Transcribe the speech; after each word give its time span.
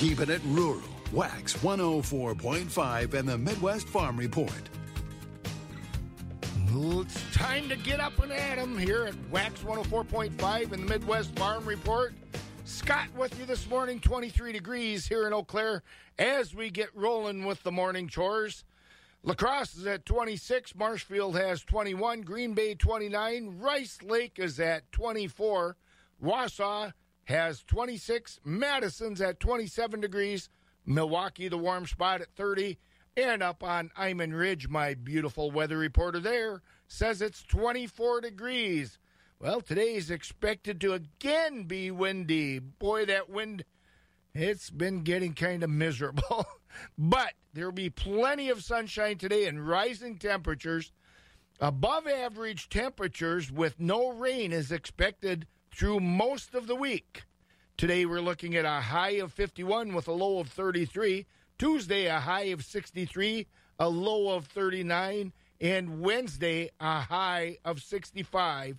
Keeping 0.00 0.30
it 0.30 0.40
rural. 0.46 0.80
Wax 1.12 1.52
104.5 1.58 3.12
and 3.12 3.28
the 3.28 3.36
Midwest 3.36 3.86
Farm 3.86 4.16
Report. 4.16 4.50
It's 6.72 7.36
time 7.36 7.68
to 7.68 7.76
get 7.76 8.00
up 8.00 8.18
and 8.18 8.32
at 8.32 8.56
'em 8.56 8.78
here 8.78 9.04
at 9.04 9.14
Wax 9.28 9.62
104.5 9.62 10.72
and 10.72 10.84
the 10.84 10.88
Midwest 10.88 11.38
Farm 11.38 11.66
Report. 11.66 12.14
Scott 12.64 13.08
with 13.14 13.38
you 13.38 13.44
this 13.44 13.68
morning, 13.68 14.00
23 14.00 14.52
degrees 14.52 15.06
here 15.06 15.26
in 15.26 15.34
Eau 15.34 15.42
Claire 15.42 15.82
as 16.18 16.54
we 16.54 16.70
get 16.70 16.88
rolling 16.96 17.44
with 17.44 17.62
the 17.62 17.70
morning 17.70 18.08
chores. 18.08 18.64
La 19.22 19.34
Crosse 19.34 19.74
is 19.74 19.86
at 19.86 20.06
26, 20.06 20.74
Marshfield 20.74 21.36
has 21.36 21.62
21, 21.62 22.22
Green 22.22 22.54
Bay 22.54 22.74
29, 22.74 23.58
Rice 23.58 24.00
Lake 24.00 24.38
is 24.38 24.58
at 24.58 24.90
24, 24.92 25.76
Wausau 26.24 26.94
has 27.30 27.62
26, 27.62 28.40
Madison's 28.44 29.20
at 29.20 29.40
27 29.40 30.00
degrees, 30.00 30.48
Milwaukee, 30.84 31.48
the 31.48 31.56
warm 31.56 31.86
spot 31.86 32.20
at 32.20 32.34
30, 32.34 32.78
and 33.16 33.42
up 33.42 33.62
on 33.62 33.90
Iman 33.96 34.34
Ridge, 34.34 34.68
my 34.68 34.94
beautiful 34.94 35.50
weather 35.50 35.78
reporter 35.78 36.20
there 36.20 36.62
says 36.86 37.22
it's 37.22 37.42
24 37.42 38.20
degrees. 38.20 38.98
Well, 39.38 39.60
today 39.60 39.94
is 39.94 40.10
expected 40.10 40.80
to 40.80 40.92
again 40.92 41.64
be 41.64 41.90
windy. 41.90 42.58
Boy, 42.58 43.06
that 43.06 43.30
wind, 43.30 43.64
it's 44.34 44.70
been 44.70 45.02
getting 45.02 45.32
kind 45.32 45.62
of 45.62 45.70
miserable. 45.70 46.46
but 46.98 47.34
there'll 47.54 47.72
be 47.72 47.90
plenty 47.90 48.50
of 48.50 48.64
sunshine 48.64 49.18
today 49.18 49.46
and 49.46 49.66
rising 49.66 50.18
temperatures. 50.18 50.92
Above 51.60 52.06
average 52.06 52.68
temperatures 52.68 53.52
with 53.52 53.78
no 53.78 54.08
rain 54.08 54.52
is 54.52 54.72
expected 54.72 55.46
through 55.74 56.00
most 56.00 56.54
of 56.54 56.66
the 56.66 56.74
week. 56.74 57.22
Today 57.76 58.04
we're 58.04 58.20
looking 58.20 58.56
at 58.56 58.64
a 58.64 58.80
high 58.80 59.12
of 59.12 59.32
51 59.32 59.94
with 59.94 60.08
a 60.08 60.12
low 60.12 60.38
of 60.38 60.48
33. 60.48 61.26
Tuesday, 61.58 62.06
a 62.06 62.20
high 62.20 62.44
of 62.44 62.64
63, 62.64 63.46
a 63.78 63.88
low 63.88 64.34
of 64.34 64.46
39. 64.46 65.32
And 65.60 66.00
Wednesday, 66.00 66.70
a 66.80 67.00
high 67.00 67.58
of 67.64 67.82
65 67.82 68.78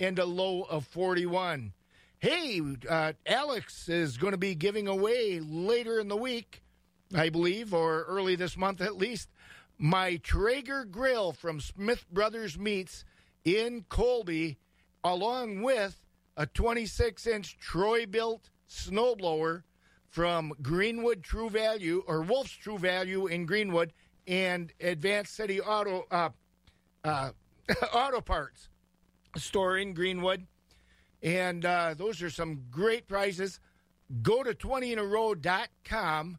and 0.00 0.18
a 0.18 0.24
low 0.24 0.62
of 0.62 0.86
41. 0.86 1.72
Hey, 2.18 2.60
uh, 2.88 3.12
Alex 3.26 3.88
is 3.88 4.16
going 4.16 4.32
to 4.32 4.38
be 4.38 4.54
giving 4.54 4.88
away 4.88 5.40
later 5.40 5.98
in 5.98 6.08
the 6.08 6.16
week, 6.16 6.62
I 7.14 7.28
believe, 7.28 7.74
or 7.74 8.04
early 8.04 8.36
this 8.36 8.56
month 8.56 8.80
at 8.80 8.96
least, 8.96 9.28
my 9.78 10.16
Traeger 10.16 10.84
grill 10.84 11.32
from 11.32 11.60
Smith 11.60 12.04
Brothers 12.10 12.58
Meats 12.58 13.04
in 13.44 13.84
Colby, 13.88 14.58
along 15.02 15.62
with 15.62 16.01
a 16.36 16.46
26 16.46 17.26
inch 17.26 17.58
Troy-Bilt 17.58 18.50
snowblower 18.68 19.62
from 20.08 20.52
Greenwood 20.60 21.22
True 21.22 21.50
Value 21.50 22.02
or 22.06 22.22
Wolf's 22.22 22.52
True 22.52 22.78
Value 22.78 23.26
in 23.26 23.46
Greenwood 23.46 23.92
and 24.26 24.72
Advanced 24.80 25.34
City 25.34 25.60
Auto 25.60 26.06
uh, 26.10 26.30
uh, 27.04 27.30
Auto 27.94 28.20
Parts 28.20 28.68
store 29.36 29.78
in 29.78 29.94
Greenwood. 29.94 30.46
And 31.22 31.64
uh, 31.64 31.94
those 31.96 32.20
are 32.22 32.30
some 32.30 32.64
great 32.70 33.06
prizes. 33.06 33.60
Go 34.22 34.42
to 34.42 34.54
20inarow.com 34.54 36.38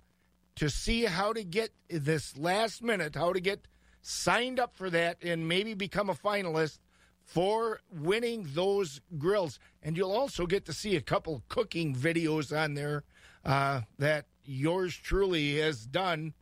to 0.56 0.70
see 0.70 1.06
how 1.06 1.34
to 1.34 1.44
get 1.44 1.72
this 1.90 2.38
last 2.38 2.84
minute, 2.84 3.16
how 3.16 3.34
to 3.34 3.40
get 3.40 3.68
signed 4.02 4.60
up 4.60 4.76
for 4.76 4.90
that 4.90 5.18
and 5.24 5.48
maybe 5.48 5.74
become 5.74 6.10
a 6.10 6.14
finalist 6.14 6.80
for 7.24 7.80
winning 7.92 8.48
those 8.54 9.02
grills. 9.18 9.60
And 9.82 9.98
you'll 9.98 10.12
also 10.12 10.46
get 10.46 10.66
to 10.66 10.74
see 10.74 10.96
a 10.96 11.02
couple 11.02 11.44
cooking 11.50 11.96
videos 11.96 12.56
on 12.56 12.74
there 12.74 13.04
uh, 13.46 13.82
that 13.98 14.26
yours 14.46 14.96
truly 14.96 15.58
has 15.60 15.86
done. 15.86 16.34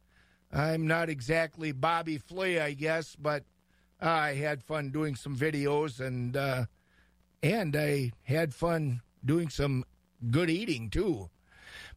I'm 0.51 0.87
not 0.87 1.09
exactly 1.09 1.71
Bobby 1.71 2.17
Flay, 2.17 2.59
I 2.59 2.73
guess, 2.73 3.15
but 3.15 3.45
I 4.01 4.33
had 4.33 4.63
fun 4.63 4.89
doing 4.89 5.15
some 5.15 5.35
videos 5.35 5.99
and 5.99 6.35
uh, 6.35 6.65
and 7.43 7.75
I 7.75 8.11
had 8.23 8.53
fun 8.53 9.01
doing 9.23 9.49
some 9.49 9.85
good 10.29 10.49
eating 10.49 10.89
too. 10.89 11.29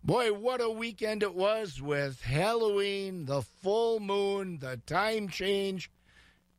Boy, 0.03 0.33
what 0.33 0.61
a 0.61 0.71
weekend 0.71 1.23
it 1.23 1.35
was 1.35 1.81
with 1.81 2.21
Halloween, 2.23 3.25
the 3.25 3.43
full 3.43 4.01
moon, 4.01 4.59
the 4.59 4.81
time 4.87 5.29
change, 5.29 5.91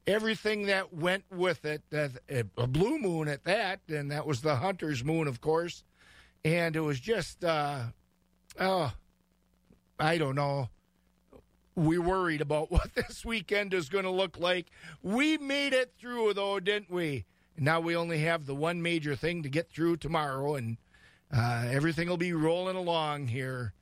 everything 0.07 0.67
that 0.67 0.93
went 0.93 1.23
with 1.31 1.65
it. 1.65 1.83
A 1.91 2.67
blue 2.67 2.99
moon 2.99 3.27
at 3.27 3.43
that, 3.45 3.81
and 3.89 4.11
that 4.11 4.25
was 4.25 4.41
the 4.41 4.57
hunter's 4.57 5.03
moon, 5.03 5.27
of 5.27 5.41
course. 5.41 5.83
And 6.43 6.75
it 6.75 6.81
was 6.81 6.99
just, 6.99 7.43
uh, 7.43 7.83
oh, 8.59 8.93
I 9.99 10.17
don't 10.17 10.35
know 10.35 10.69
we 11.75 11.97
worried 11.97 12.41
about 12.41 12.71
what 12.71 12.93
this 12.95 13.23
weekend 13.25 13.73
is 13.73 13.89
going 13.89 14.05
to 14.05 14.11
look 14.11 14.39
like. 14.39 14.67
We 15.01 15.37
made 15.37 15.73
it 15.73 15.93
through, 15.99 16.33
though, 16.33 16.59
didn't 16.59 16.89
we? 16.89 17.25
Now 17.57 17.79
we 17.79 17.95
only 17.95 18.19
have 18.19 18.45
the 18.45 18.55
one 18.55 18.81
major 18.81 19.15
thing 19.15 19.43
to 19.43 19.49
get 19.49 19.69
through 19.69 19.97
tomorrow, 19.97 20.55
and 20.55 20.77
uh, 21.33 21.67
everything 21.69 22.09
will 22.09 22.17
be 22.17 22.33
rolling 22.33 22.75
along 22.75 23.27
here. 23.27 23.73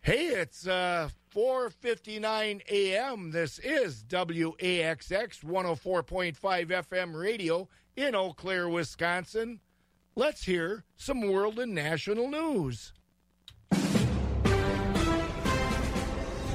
Hey, 0.00 0.28
it's 0.28 0.66
uh, 0.66 1.10
4:59 1.38 2.62
a.m. 2.68 3.30
This 3.30 3.60
is 3.60 4.02
WAXX 4.02 5.44
104.5 5.44 6.36
FM 6.36 7.14
radio 7.14 7.68
in 7.94 8.16
Eau 8.16 8.32
Claire, 8.32 8.68
Wisconsin. 8.68 9.60
Let's 10.16 10.42
hear 10.42 10.82
some 10.96 11.30
world 11.30 11.60
and 11.60 11.72
national 11.72 12.28
news. 12.28 12.92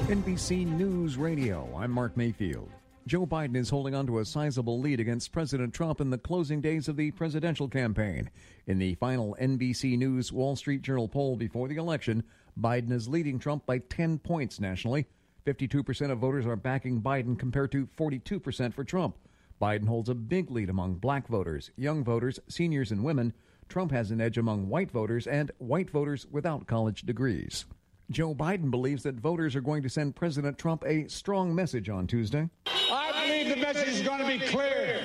NBC 0.06 0.66
News 0.66 1.16
Radio. 1.16 1.66
I'm 1.78 1.90
Mark 1.90 2.14
Mayfield. 2.14 2.68
Joe 3.06 3.26
Biden 3.26 3.56
is 3.56 3.68
holding 3.68 3.94
on 3.94 4.06
to 4.06 4.18
a 4.18 4.24
sizable 4.24 4.80
lead 4.80 4.98
against 4.98 5.30
President 5.30 5.72
Trump 5.74 6.00
in 6.00 6.08
the 6.08 6.16
closing 6.16 6.62
days 6.62 6.88
of 6.88 6.96
the 6.96 7.10
presidential 7.10 7.68
campaign. 7.68 8.30
In 8.66 8.78
the 8.78 8.94
final 8.94 9.36
NBC 9.40 9.96
News 9.96 10.32
Wall 10.32 10.56
Street 10.56 10.80
Journal 10.80 11.08
poll 11.08 11.36
before 11.36 11.68
the 11.68 11.76
election, 11.76 12.24
Biden 12.60 12.92
is 12.92 13.08
leading 13.08 13.38
Trump 13.38 13.66
by 13.66 13.78
10 13.78 14.18
points 14.18 14.60
nationally. 14.60 15.06
52% 15.46 16.10
of 16.10 16.18
voters 16.18 16.46
are 16.46 16.56
backing 16.56 17.02
Biden 17.02 17.38
compared 17.38 17.72
to 17.72 17.86
42% 17.98 18.72
for 18.72 18.84
Trump. 18.84 19.16
Biden 19.60 19.86
holds 19.86 20.08
a 20.08 20.14
big 20.14 20.50
lead 20.50 20.70
among 20.70 20.94
black 20.94 21.28
voters, 21.28 21.70
young 21.76 22.02
voters, 22.02 22.40
seniors, 22.48 22.90
and 22.90 23.04
women. 23.04 23.32
Trump 23.68 23.92
has 23.92 24.10
an 24.10 24.20
edge 24.20 24.38
among 24.38 24.68
white 24.68 24.90
voters 24.90 25.26
and 25.26 25.50
white 25.58 25.90
voters 25.90 26.26
without 26.30 26.66
college 26.66 27.02
degrees. 27.02 27.64
Joe 28.10 28.34
Biden 28.34 28.70
believes 28.70 29.02
that 29.04 29.14
voters 29.14 29.56
are 29.56 29.62
going 29.62 29.82
to 29.82 29.88
send 29.88 30.14
President 30.16 30.58
Trump 30.58 30.84
a 30.86 31.08
strong 31.08 31.54
message 31.54 31.88
on 31.88 32.06
Tuesday. 32.06 32.48
I 32.66 33.12
believe 33.26 33.48
the 33.48 33.60
message 33.60 33.88
is 33.88 34.02
going 34.02 34.20
to 34.20 34.26
be 34.26 34.38
clear. 34.38 35.00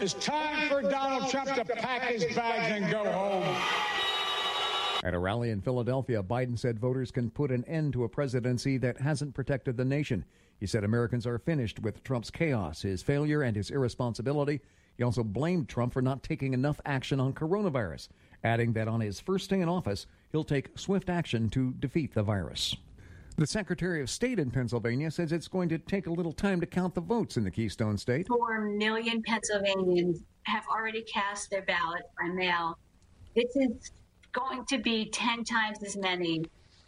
It's 0.00 0.14
time 0.14 0.68
for 0.68 0.82
Donald 0.82 1.30
Trump 1.30 1.54
to 1.54 1.64
pack 1.64 2.02
his 2.02 2.24
bags 2.34 2.82
and 2.82 2.90
go 2.90 3.04
home. 3.10 3.56
At 5.04 5.12
a 5.12 5.18
rally 5.18 5.50
in 5.50 5.60
Philadelphia, 5.60 6.22
Biden 6.22 6.58
said 6.58 6.80
voters 6.80 7.10
can 7.10 7.30
put 7.30 7.50
an 7.50 7.62
end 7.66 7.92
to 7.92 8.04
a 8.04 8.08
presidency 8.08 8.78
that 8.78 8.98
hasn't 8.98 9.34
protected 9.34 9.76
the 9.76 9.84
nation. 9.84 10.24
He 10.58 10.66
said 10.66 10.82
Americans 10.82 11.26
are 11.26 11.38
finished 11.38 11.78
with 11.80 12.02
Trump's 12.02 12.30
chaos, 12.30 12.80
his 12.80 13.02
failure, 13.02 13.42
and 13.42 13.54
his 13.54 13.70
irresponsibility. 13.70 14.62
He 14.96 15.04
also 15.04 15.22
blamed 15.22 15.68
Trump 15.68 15.92
for 15.92 16.00
not 16.00 16.22
taking 16.22 16.54
enough 16.54 16.80
action 16.86 17.20
on 17.20 17.34
coronavirus, 17.34 18.08
adding 18.44 18.72
that 18.72 18.88
on 18.88 19.02
his 19.02 19.20
first 19.20 19.50
day 19.50 19.60
in 19.60 19.68
office, 19.68 20.06
he'll 20.32 20.42
take 20.42 20.78
swift 20.78 21.10
action 21.10 21.50
to 21.50 21.72
defeat 21.80 22.14
the 22.14 22.22
virus. 22.22 22.74
The 23.36 23.46
Secretary 23.46 24.00
of 24.00 24.08
State 24.08 24.38
in 24.38 24.50
Pennsylvania 24.50 25.10
says 25.10 25.32
it's 25.32 25.48
going 25.48 25.68
to 25.68 25.78
take 25.78 26.06
a 26.06 26.12
little 26.12 26.32
time 26.32 26.60
to 26.60 26.66
count 26.66 26.94
the 26.94 27.02
votes 27.02 27.36
in 27.36 27.44
the 27.44 27.50
Keystone 27.50 27.98
State. 27.98 28.28
Four 28.28 28.70
million 28.70 29.22
Pennsylvanians 29.22 30.20
have 30.44 30.62
already 30.72 31.02
cast 31.02 31.50
their 31.50 31.62
ballot 31.62 32.04
by 32.18 32.28
mail. 32.28 32.78
This 33.34 33.54
is 33.56 33.90
going 34.34 34.66
to 34.66 34.78
be 34.78 35.06
10 35.06 35.44
times 35.44 35.82
as 35.82 35.96
many 35.96 36.44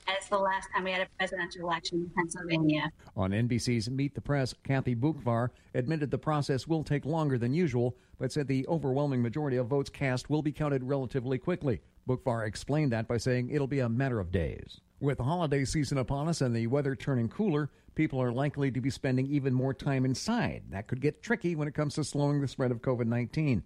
as 0.09 0.29
the 0.29 0.39
last 0.39 0.69
time 0.75 0.85
we 0.85 0.93
had 0.93 1.03
a 1.03 1.07
presidential 1.19 1.63
election 1.63 1.99
in 2.01 2.11
Pennsylvania. 2.11 2.91
On 3.17 3.31
NBC's 3.31 3.89
Meet 3.89 4.15
the 4.15 4.21
Press, 4.21 4.55
Kathy 4.65 4.95
Boockvar 4.95 5.51
admitted 5.75 6.11
the 6.11 6.19
process 6.19 6.67
will 6.67 6.85
take 6.85 7.05
longer 7.05 7.39
than 7.39 7.55
usual, 7.55 7.97
but 8.19 8.31
said 8.31 8.47
the 8.47 8.67
overwhelming 8.69 9.23
majority 9.23 9.57
of 9.57 9.67
votes 9.67 9.91
cast 9.91 10.29
will 10.29 10.43
be 10.43 10.53
counted 10.53 10.85
relatively 10.85 11.39
quickly. 11.39 11.81
Boockvar 12.09 12.47
explained 12.47 12.93
that 12.93 13.09
by 13.09 13.17
saying 13.17 13.51
it'll 13.51 13.67
be 13.67 13.81
a 13.81 13.89
matter 13.89 14.21
of 14.21 14.31
days. 14.31 14.81
With 15.01 15.19
the 15.19 15.25
holiday 15.25 15.65
season 15.65 15.99
upon 15.99 16.29
us 16.29 16.41
and 16.41 16.55
the 16.55 16.69
weather 16.69 16.95
turning 16.95 17.29
cooler, 17.29 17.71
people 17.95 18.23
are 18.23 18.33
likely 18.33 18.71
to 18.71 18.81
be 18.81 18.91
spending 18.91 19.27
even 19.27 19.53
more 19.53 19.75
time 19.75 20.05
inside. 20.05 20.63
That 20.71 20.87
could 20.87 21.01
get 21.01 21.23
tricky 21.23 21.57
when 21.57 21.69
it 21.69 21.75
comes 21.75 21.95
to 21.95 22.05
slowing 22.05 22.41
the 22.41 22.49
spread 22.49 22.71
of 22.71 22.81
COVID 22.81 23.07
19. 23.07 23.63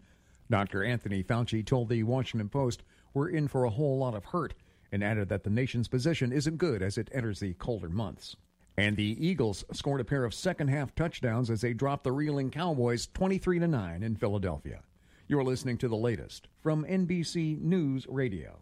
Dr. 0.50 0.82
Anthony 0.82 1.22
Fauci 1.22 1.64
told 1.64 1.88
the 1.88 2.02
Washington 2.02 2.48
Post, 2.48 2.82
We're 3.14 3.28
in 3.28 3.48
for 3.48 3.64
a 3.64 3.70
whole 3.70 3.98
lot 3.98 4.14
of 4.14 4.26
hurt 4.26 4.54
and 4.92 5.04
added 5.04 5.28
that 5.28 5.44
the 5.44 5.50
nation's 5.50 5.88
position 5.88 6.32
isn't 6.32 6.58
good 6.58 6.82
as 6.82 6.98
it 6.98 7.10
enters 7.12 7.40
the 7.40 7.54
colder 7.54 7.88
months. 7.88 8.36
And 8.76 8.96
the 8.96 9.16
Eagles 9.24 9.64
scored 9.72 10.00
a 10.00 10.04
pair 10.04 10.24
of 10.24 10.32
second 10.32 10.68
half 10.68 10.94
touchdowns 10.94 11.50
as 11.50 11.60
they 11.60 11.74
dropped 11.74 12.04
the 12.04 12.12
reeling 12.12 12.50
Cowboys 12.50 13.08
23 13.08 13.58
9 13.58 14.02
in 14.02 14.16
Philadelphia. 14.16 14.82
You're 15.28 15.44
listening 15.44 15.78
to 15.78 15.88
the 15.88 15.96
latest 15.96 16.48
from 16.60 16.84
NBC 16.84 17.60
News 17.60 18.06
Radio. 18.08 18.58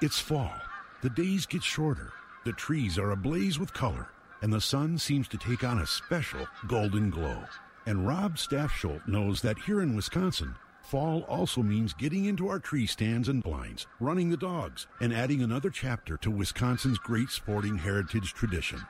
It's 0.00 0.18
fall. 0.18 0.54
The 1.02 1.10
days 1.10 1.46
get 1.46 1.62
shorter, 1.62 2.12
the 2.44 2.52
trees 2.52 2.98
are 2.98 3.10
ablaze 3.10 3.58
with 3.58 3.72
color, 3.72 4.08
and 4.42 4.52
the 4.52 4.60
sun 4.60 4.98
seems 4.98 5.28
to 5.28 5.38
take 5.38 5.64
on 5.64 5.78
a 5.78 5.86
special 5.86 6.46
golden 6.66 7.10
glow. 7.10 7.42
And 7.86 8.06
Rob 8.06 8.36
Stafsholt 8.36 9.06
knows 9.06 9.42
that 9.42 9.58
here 9.58 9.80
in 9.80 9.94
Wisconsin, 9.94 10.54
fall 10.88 11.20
also 11.28 11.62
means 11.62 11.92
getting 11.92 12.24
into 12.24 12.48
our 12.48 12.58
tree 12.58 12.86
stands 12.86 13.28
and 13.28 13.42
blinds, 13.42 13.86
running 14.00 14.30
the 14.30 14.38
dogs, 14.38 14.86
and 15.02 15.12
adding 15.12 15.42
another 15.42 15.68
chapter 15.68 16.16
to 16.16 16.30
Wisconsin's 16.30 16.96
great 16.96 17.28
sporting 17.28 17.76
heritage 17.76 18.32
tradition. 18.32 18.80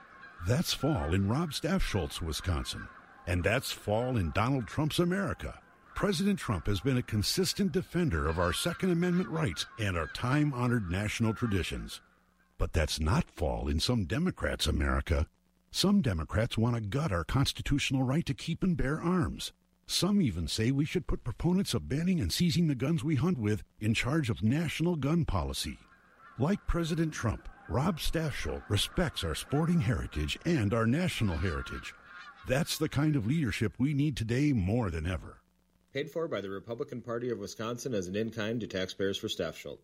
That's 0.47 0.73
fall 0.73 1.13
in 1.13 1.29
Rob 1.29 1.51
Stafsholt's 1.51 2.23
Wisconsin. 2.23 2.87
And 3.27 3.43
that's 3.43 3.73
fall 3.73 4.17
in 4.17 4.31
Donald 4.31 4.69
Trump's 4.69 5.01
America. 5.01 5.59
President 5.97 6.39
Trump 6.39 6.69
has 6.69 6.81
been 6.81 6.97
a 6.97 7.03
consistent 7.03 7.73
defender 7.73 8.29
of 8.29 8.39
our 8.39 8.53
Second 8.53 8.93
Amendment 8.93 9.29
rights 9.29 9.67
and 9.81 9.99
our 9.99 10.07
time 10.07 10.55
honored 10.55 10.89
national 10.89 11.35
traditions. 11.35 12.01
But 12.59 12.73
that's 12.73 13.01
not 13.01 13.29
fall 13.29 13.67
in 13.67 13.81
some 13.81 14.05
Democrats' 14.05 14.69
America. 14.69 15.27
Some 15.73 16.01
Democrats 16.01 16.57
want 16.57 16.77
to 16.77 16.81
gut 16.81 17.11
our 17.11 17.25
constitutional 17.25 18.05
right 18.05 18.25
to 18.25 18.35
keep 18.35 18.63
and 18.63 18.77
bear 18.77 19.01
arms. 19.01 19.53
Some 19.91 20.21
even 20.21 20.49
say 20.49 20.71
we 20.71 20.85
should 20.85 21.07
put 21.07 21.25
proponents 21.25 21.73
of 21.73 21.89
banning 21.89 22.21
and 22.21 22.31
seizing 22.31 22.69
the 22.69 22.75
guns 22.75 23.03
we 23.03 23.15
hunt 23.15 23.39
with 23.39 23.65
in 23.81 23.95
charge 23.95 24.29
of 24.29 24.43
national 24.43 24.97
gun 24.97 25.25
policy. 25.25 25.79
Like 26.39 26.67
President 26.67 27.11
Trump, 27.11 27.49
Rob 27.71 27.99
Stafsholt 27.99 28.63
respects 28.69 29.25
our 29.25 29.35
sporting 29.35 29.81
heritage 29.81 30.39
and 30.45 30.75
our 30.75 30.87
national 30.87 31.39
heritage. 31.39 31.95
That's 32.47 32.77
the 32.77 32.91
kind 32.91 33.17
of 33.17 33.27
leadership 33.27 33.73
we 33.79 33.95
need 33.95 34.15
today 34.15 34.53
more 34.53 34.91
than 34.91 35.07
ever. 35.07 35.41
Paid 35.95 36.11
for 36.11 36.29
by 36.29 36.43
the 36.43 36.51
Republican 36.51 37.01
Party 37.01 37.31
of 37.31 37.39
Wisconsin 37.39 37.95
as 37.95 38.09
an 38.09 38.15
in 38.15 38.31
kind 38.31 38.61
to 38.61 38.67
taxpayers 38.67 39.17
for 39.17 39.29
Stafsholt. 39.29 39.79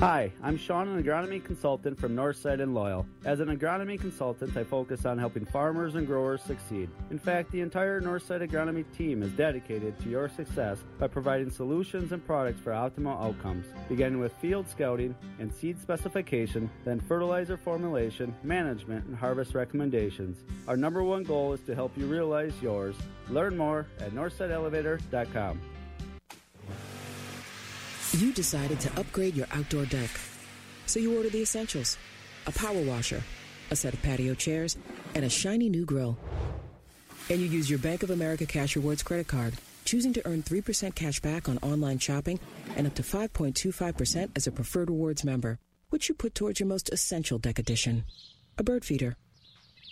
Hi, 0.00 0.32
I'm 0.42 0.56
Sean, 0.58 0.88
an 0.88 1.00
agronomy 1.00 1.42
consultant 1.42 1.96
from 2.00 2.16
Northside 2.16 2.60
and 2.60 2.74
Loyal. 2.74 3.06
As 3.24 3.38
an 3.38 3.56
agronomy 3.56 3.98
consultant, 3.98 4.56
I 4.56 4.64
focus 4.64 5.06
on 5.06 5.18
helping 5.18 5.44
farmers 5.44 5.94
and 5.94 6.04
growers 6.04 6.42
succeed. 6.42 6.90
In 7.12 7.18
fact, 7.18 7.52
the 7.52 7.60
entire 7.60 8.00
Northside 8.00 8.46
agronomy 8.46 8.84
team 8.96 9.22
is 9.22 9.30
dedicated 9.32 9.96
to 10.00 10.08
your 10.08 10.28
success 10.28 10.82
by 10.98 11.06
providing 11.06 11.48
solutions 11.48 12.10
and 12.10 12.26
products 12.26 12.60
for 12.60 12.72
optimal 12.72 13.24
outcomes, 13.24 13.66
beginning 13.88 14.18
with 14.18 14.32
field 14.38 14.68
scouting 14.68 15.14
and 15.38 15.54
seed 15.54 15.80
specification, 15.80 16.68
then 16.84 16.98
fertilizer 16.98 17.56
formulation, 17.56 18.34
management, 18.42 19.06
and 19.06 19.14
harvest 19.14 19.54
recommendations. 19.54 20.42
Our 20.66 20.76
number 20.76 21.04
one 21.04 21.22
goal 21.22 21.52
is 21.52 21.60
to 21.62 21.74
help 21.76 21.96
you 21.96 22.06
realize 22.06 22.52
yours. 22.60 22.96
Learn 23.28 23.56
more 23.56 23.86
at 24.00 24.10
northsideelevator.com. 24.10 25.60
You 28.18 28.32
decided 28.32 28.78
to 28.78 29.00
upgrade 29.00 29.34
your 29.34 29.48
outdoor 29.50 29.86
deck. 29.86 30.08
So 30.86 31.00
you 31.00 31.16
ordered 31.16 31.32
the 31.32 31.42
essentials 31.42 31.98
a 32.46 32.52
power 32.52 32.80
washer, 32.82 33.22
a 33.72 33.76
set 33.76 33.92
of 33.92 34.02
patio 34.02 34.34
chairs, 34.34 34.76
and 35.16 35.24
a 35.24 35.28
shiny 35.28 35.68
new 35.68 35.84
grill. 35.84 36.16
And 37.28 37.40
you 37.40 37.46
use 37.46 37.68
your 37.68 37.80
Bank 37.80 38.04
of 38.04 38.10
America 38.10 38.46
Cash 38.46 38.76
Rewards 38.76 39.02
credit 39.02 39.26
card, 39.26 39.54
choosing 39.84 40.12
to 40.12 40.22
earn 40.28 40.42
3% 40.42 40.94
cash 40.94 41.18
back 41.20 41.48
on 41.48 41.58
online 41.58 41.98
shopping 41.98 42.38
and 42.76 42.86
up 42.86 42.94
to 42.94 43.02
5.25% 43.02 44.30
as 44.36 44.46
a 44.46 44.52
preferred 44.52 44.90
rewards 44.90 45.24
member, 45.24 45.58
which 45.90 46.08
you 46.08 46.14
put 46.14 46.36
towards 46.36 46.60
your 46.60 46.68
most 46.68 46.90
essential 46.92 47.38
deck 47.38 47.58
addition 47.58 48.04
a 48.56 48.62
bird 48.62 48.84
feeder. 48.84 49.16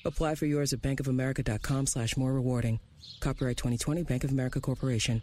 Apply 0.04 0.36
for 0.36 0.46
yours 0.46 0.72
at 0.72 0.80
bankofamerica.com 0.80 1.86
slash 1.86 2.16
more 2.16 2.32
rewarding. 2.32 2.78
Copyright 3.19 3.56
2020 3.56 4.04
Bank 4.04 4.22
of 4.22 4.30
America 4.30 4.60
Corporation. 4.60 5.22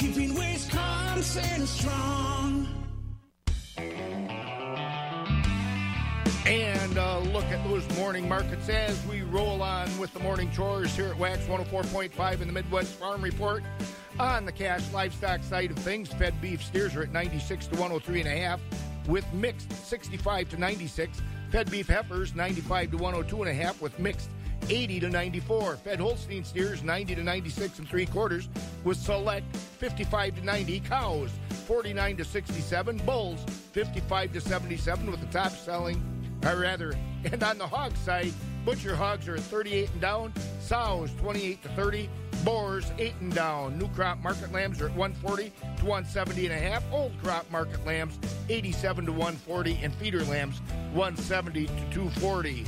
keeping 0.00 0.32
Wisconsin 0.32 1.66
strong. 1.66 2.66
And 6.46 6.96
uh, 6.96 7.18
look 7.18 7.44
at 7.44 7.62
those 7.68 7.86
morning 7.98 8.26
markets 8.26 8.70
as 8.70 9.04
we 9.06 9.20
roll 9.20 9.60
on 9.60 9.86
with 9.98 10.12
the 10.14 10.20
morning 10.20 10.50
chores 10.52 10.96
here 10.96 11.08
at 11.08 11.18
Wax 11.18 11.44
104.5 11.44 12.40
in 12.40 12.46
the 12.46 12.52
Midwest 12.52 12.92
Farm 12.94 13.20
Report. 13.20 13.62
On 14.18 14.46
the 14.46 14.52
cash 14.52 14.90
livestock 14.90 15.42
side 15.42 15.70
of 15.70 15.76
things, 15.78 16.08
fed 16.08 16.40
beef 16.40 16.62
steers 16.62 16.96
are 16.96 17.02
at 17.02 17.12
96 17.12 17.66
to 17.66 17.72
103 17.72 18.20
and 18.20 18.28
a 18.28 18.36
half, 18.36 18.60
with 19.06 19.30
mixed 19.34 19.70
65 19.86 20.48
to 20.48 20.56
96. 20.56 21.20
Fed 21.50 21.70
beef 21.70 21.88
heifers 21.88 22.34
95 22.34 22.92
to 22.92 22.96
102 22.96 23.42
and 23.42 23.50
a 23.50 23.54
half, 23.54 23.82
with 23.82 23.98
mixed 23.98 24.30
80 24.68 25.00
to 25.00 25.08
94. 25.08 25.76
Fed 25.76 26.00
Holstein 26.00 26.44
steers 26.44 26.82
90 26.82 27.14
to 27.14 27.22
96 27.22 27.78
and 27.78 27.88
three 27.88 28.06
quarters, 28.06 28.48
with 28.84 28.98
select 28.98 29.56
55 29.56 30.36
to 30.36 30.44
90. 30.44 30.80
Cows 30.80 31.30
49 31.66 32.16
to 32.18 32.24
67. 32.24 32.96
Bulls 32.98 33.44
55 33.72 34.32
to 34.32 34.40
77, 34.40 35.10
with 35.10 35.20
the 35.20 35.26
top 35.26 35.52
selling 35.52 36.02
or 36.44 36.56
rather, 36.56 36.92
and 37.24 37.42
on 37.42 37.58
the 37.58 37.66
hog 37.66 37.96
side, 37.96 38.32
butcher 38.64 38.94
hogs 38.94 39.28
are 39.28 39.34
at 39.34 39.40
38 39.42 39.90
and 39.92 40.00
down, 40.00 40.32
sows 40.60 41.10
28 41.20 41.62
to 41.62 41.68
30, 41.70 42.10
boars 42.44 42.90
8 42.98 43.12
and 43.20 43.34
down. 43.34 43.78
New 43.78 43.88
crop 43.88 44.18
market 44.18 44.52
lambs 44.52 44.80
are 44.80 44.88
at 44.88 44.96
140 44.96 45.52
to 45.78 45.84
170 45.84 46.46
and 46.46 46.54
a 46.54 46.58
half, 46.58 46.82
old 46.92 47.12
crop 47.22 47.50
market 47.50 47.84
lambs 47.84 48.18
87 48.48 49.06
to 49.06 49.12
140, 49.12 49.78
and 49.82 49.94
feeder 49.94 50.24
lambs 50.24 50.60
170 50.92 51.66
to 51.66 51.72
240. 51.90 52.66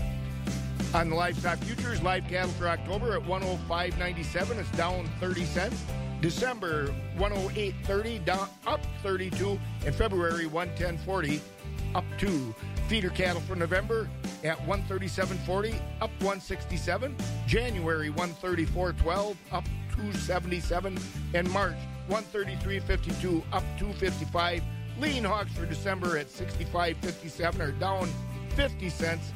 On 0.94 1.09
the 1.09 1.17
livestock 1.17 1.59
futures, 1.61 2.03
live 2.03 2.29
cattle 2.29 2.50
for 2.53 2.69
October 2.69 3.17
at 3.17 3.23
105.97 3.23 4.59
is 4.59 4.69
down 4.73 5.09
30 5.21 5.44
cents. 5.47 5.85
December 6.21 6.94
108.30 7.17 8.23
down 8.27 8.47
up 8.67 8.81
32, 9.03 9.59
and 9.87 9.94
February 9.94 10.44
110.40 10.44 11.40
up 11.95 12.05
2. 12.19 12.55
Feeder 12.88 13.09
cattle 13.09 13.40
for 13.40 13.57
November 13.57 14.07
at 14.45 14.59
137.40, 14.66 15.81
up 16.02 16.11
167. 16.21 17.16
January 17.47 18.11
134.12, 18.11 19.37
up 19.50 19.64
277. 19.97 20.99
And 21.33 21.50
March 21.50 21.76
133.52, 22.11 23.43
up 23.50 23.64
255. 23.78 24.62
Lean 25.00 25.25
hogs 25.25 25.52
for 25.52 25.64
December 25.64 26.19
at 26.19 26.28
65.57 26.28 27.61
are 27.61 27.73
down 27.73 28.11
50 28.57 28.90
cents. 28.90 29.33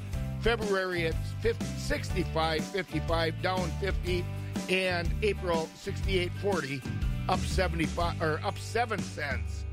February 0.47 1.09
at 1.09 1.15
50, 1.41 1.65
65.55, 1.65 3.43
down 3.43 3.69
50. 3.81 4.25
And 4.71 5.13
April 5.25 5.69
68.40, 5.75 6.81
up 7.29 7.41
75 7.41 8.23
or 8.23 8.41
up 8.45 8.57
7 8.57 9.01
cents. 9.01 9.65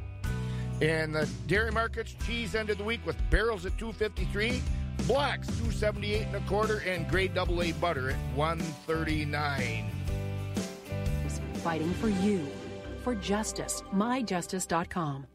And 0.82 1.14
the 1.14 1.30
dairy 1.46 1.72
markets, 1.72 2.16
cheese 2.26 2.56
end 2.56 2.72
of 2.72 2.80
the 2.80 2.84
week 2.84 3.06
with 3.06 3.18
barrels 3.30 3.68
at 3.68 3.78
253, 3.78 4.64
blacks 5.06 5.46
278 5.46 6.26
and 6.26 6.36
a 6.38 6.40
quarter, 6.48 6.80
and 6.80 7.08
grade 7.08 7.36
double 7.36 7.62
A 7.62 7.72
butter 7.74 8.10
at 8.10 8.18
139. 8.36 9.92
Fighting 11.58 11.94
for 11.94 12.10
you, 12.10 12.48
for 13.04 13.14
justice, 13.14 13.84
myjustice.com. 13.94 15.28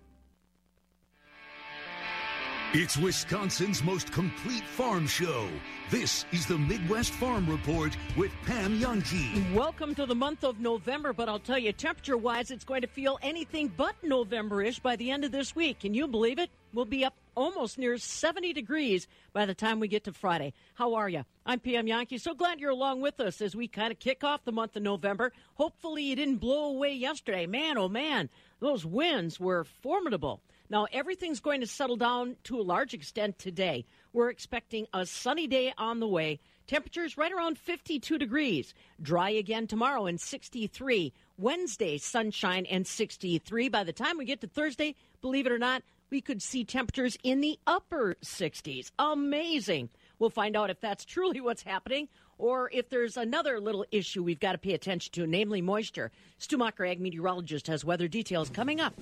It's 2.75 2.99
Wisconsin's 2.99 3.83
most 3.83 4.13
complete 4.13 4.63
farm 4.63 5.07
show. 5.07 5.49
This 5.89 6.27
is 6.33 6.45
the 6.45 6.59
Midwest 6.59 7.13
Farm 7.13 7.49
Report 7.49 7.97
with 8.15 8.31
Pam 8.45 8.79
Jahnke. 8.79 9.55
Welcome 9.55 9.95
to 9.95 10.05
the 10.05 10.15
month 10.15 10.45
of 10.45 10.61
November, 10.61 11.15
but 11.15 11.31
I'll 11.31 11.39
tell 11.39 11.57
you, 11.57 11.73
temperature 11.73 12.19
wise, 12.19 12.51
it's 12.51 12.67
going 12.67 12.83
to 12.83 12.87
feel 12.87 13.19
anything 13.23 13.73
but 13.75 13.95
November 14.03 14.61
ish 14.61 14.81
by 14.81 14.97
the 14.97 15.11
end 15.11 15.25
of 15.25 15.33
this 15.33 15.57
week. 15.57 15.79
Can 15.79 15.95
you 15.95 16.07
believe 16.07 16.39
it? 16.39 16.51
We'll 16.75 16.85
be 16.85 17.07
up 17.07 17.15
almost 17.35 17.79
near 17.79 17.97
70 17.97 18.53
degrees 18.53 19.09
by 19.33 19.47
the 19.47 19.55
time 19.55 19.81
we 19.81 19.89
get 19.89 20.05
to 20.05 20.13
Friday. 20.13 20.53
How 20.75 20.93
are 20.93 21.09
you? 21.09 21.25
I'm 21.47 21.61
Pam 21.61 21.87
Jahnke. 21.87 22.21
So 22.21 22.35
glad 22.35 22.61
you're 22.61 22.69
along 22.69 23.01
with 23.01 23.19
us 23.19 23.41
as 23.41 23.57
we 23.57 23.67
kind 23.67 23.93
of 23.93 23.99
kick 23.99 24.23
off 24.23 24.45
the 24.45 24.53
month 24.53 24.77
of 24.77 24.83
November. 24.83 25.33
Hopefully, 25.55 26.03
you 26.03 26.17
didn't 26.17 26.37
blow 26.37 26.67
away 26.67 26.93
yesterday. 26.93 27.47
Man, 27.47 27.79
oh 27.79 27.89
man, 27.89 28.29
those 28.61 28.85
winds 28.85 29.41
were 29.41 29.65
formidable. 29.65 30.43
Now, 30.71 30.87
everything's 30.93 31.41
going 31.41 31.61
to 31.61 31.67
settle 31.67 31.97
down 31.97 32.37
to 32.45 32.61
a 32.61 32.63
large 32.63 32.93
extent 32.93 33.39
today. 33.39 33.87
We're 34.13 34.31
expecting 34.31 34.87
a 34.93 35.07
sunny 35.07 35.47
day 35.47 35.73
on 35.79 36.01
the 36.01 36.09
way. 36.09 36.41
Temperatures 36.67 37.17
right 37.17 37.33
around 37.33 37.59
52 37.59 38.19
degrees. 38.19 38.75
Dry 39.01 39.31
again 39.31 39.67
tomorrow 39.67 40.05
and 40.05 40.21
63. 40.21 41.15
Wednesday, 41.39 41.97
sunshine 41.97 42.67
and 42.67 42.87
63. 42.87 43.71
By 43.71 43.85
the 43.85 43.93
time 43.93 44.19
we 44.19 44.27
get 44.27 44.43
to 44.43 44.47
Thursday, 44.47 44.95
believe 45.23 45.47
it 45.47 45.53
or 45.53 45.59
not, 45.59 45.83
we 46.11 46.21
could 46.21 46.43
see 46.43 46.65
temperatures 46.65 47.17
in 47.23 47.41
the 47.41 47.59
upper 47.67 48.17
60s. 48.23 48.91
Amazing. 48.99 49.89
We'll 50.19 50.31
find 50.31 50.57
out 50.57 50.69
if 50.69 50.81
that's 50.81 51.05
truly 51.07 51.41
what's 51.41 51.63
happening 51.63 52.09
or 52.37 52.71
if 52.73 52.91
there's 52.91 53.17
another 53.17 53.61
little 53.61 53.87
issue 53.91 54.23
we've 54.23 54.41
got 54.41 54.53
to 54.53 54.59
pay 54.59 54.75
attention 54.75 55.13
to, 55.13 55.27
namely 55.27 55.63
moisture. 55.63 56.11
Stu 56.39 56.59
Macher, 56.59 56.89
ag 56.89 57.01
meteorologist, 57.01 57.67
has 57.67 57.85
weather 57.85 58.09
details 58.09 58.51
coming 58.51 58.81
up. 58.81 58.95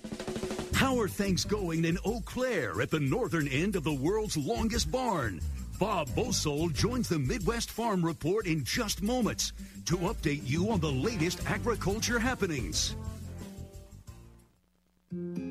How 0.76 1.00
are 1.00 1.08
things 1.08 1.46
going 1.46 1.86
in 1.86 1.96
Eau 2.04 2.20
Claire 2.26 2.82
at 2.82 2.90
the 2.90 3.00
northern 3.00 3.48
end 3.48 3.76
of 3.76 3.82
the 3.82 3.94
world's 3.94 4.36
longest 4.36 4.90
barn? 4.92 5.40
Bob 5.78 6.14
Bosold 6.14 6.74
joins 6.74 7.08
the 7.08 7.18
Midwest 7.18 7.70
Farm 7.70 8.04
Report 8.04 8.46
in 8.46 8.62
just 8.62 9.00
moments 9.02 9.54
to 9.86 9.96
update 9.96 10.42
you 10.44 10.70
on 10.70 10.80
the 10.80 10.92
latest 10.92 11.40
agriculture 11.48 12.18
happenings. 12.18 12.94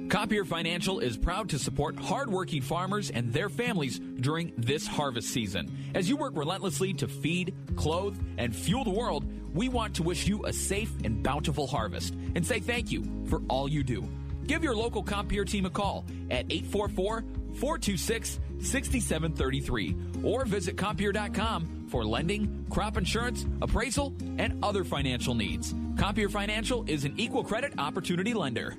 Compeer 0.10 0.46
Financial 0.46 1.00
is 1.00 1.18
proud 1.18 1.50
to 1.50 1.58
support 1.58 1.98
hardworking 2.00 2.62
farmers 2.62 3.10
and 3.10 3.34
their 3.34 3.50
families 3.50 3.98
during 4.20 4.54
this 4.60 4.86
harvest 4.86 5.30
season. 5.30 5.76
As 5.96 6.08
you 6.08 6.18
work 6.18 6.34
relentlessly 6.36 6.94
to 6.94 7.08
feed, 7.08 7.56
clothe, 7.76 8.16
and 8.38 8.56
fuel 8.56 8.84
the 8.84 8.92
world, 8.92 9.26
we 9.56 9.70
want 9.70 9.96
to 9.96 10.04
wish 10.04 10.28
you 10.28 10.46
a 10.46 10.54
safe 10.54 10.92
and 11.04 11.24
bountiful 11.24 11.66
harvest 11.66 12.14
and 12.36 12.46
say 12.46 12.60
thank 12.60 12.92
you 12.92 13.04
for 13.28 13.42
all 13.50 13.68
you 13.68 13.84
do. 13.84 14.08
Give 14.48 14.64
your 14.64 14.76
local 14.76 15.04
Compeer 15.04 15.46
team 15.46 15.66
a 15.66 15.70
call 15.70 16.06
at 16.30 16.46
844 16.50 17.24
426 17.56 18.40
6733 18.60 19.96
or 20.24 20.46
visit 20.46 20.76
Compeer.com 20.76 21.88
for 21.90 22.04
lending, 22.06 22.66
crop 22.70 22.98
insurance, 22.98 23.46
appraisal, 23.62 24.14
and 24.38 24.64
other 24.64 24.84
financial 24.84 25.36
needs. 25.36 25.74
Compeer 25.98 26.30
Financial 26.30 26.84
is 26.88 27.06
an 27.06 27.14
equal 27.18 27.44
credit 27.44 27.74
opportunity 27.78 28.34
lender. 28.34 28.76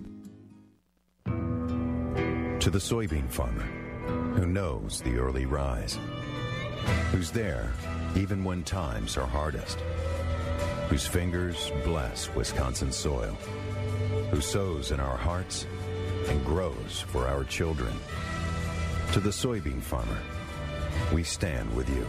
To 1.25 2.71
the 2.71 2.79
soybean 2.79 3.31
farmer 3.31 3.63
who 4.35 4.47
knows 4.47 5.01
the 5.03 5.17
early 5.17 5.47
rise, 5.47 5.99
who's 7.11 7.31
there 7.31 7.73
even 8.17 8.45
when 8.45 8.63
times 8.65 9.17
are 9.17 9.27
hardest, 9.27 9.81
whose 10.89 11.07
fingers 11.07 11.71
bless 11.85 12.35
Wisconsin 12.35 12.93
soil, 12.93 13.37
who 14.31 14.41
sows 14.41 14.91
in 14.91 15.01
our 15.01 15.17
hearts 15.17 15.67
and 16.29 16.45
grows 16.45 17.01
for 17.09 17.27
our 17.27 17.45
children. 17.45 17.93
To 19.13 19.21
the 19.21 19.31
soybean 19.31 19.81
farmer, 19.81 20.19
we 21.13 21.23
stand 21.23 21.75
with 21.75 21.89
you. 21.89 22.07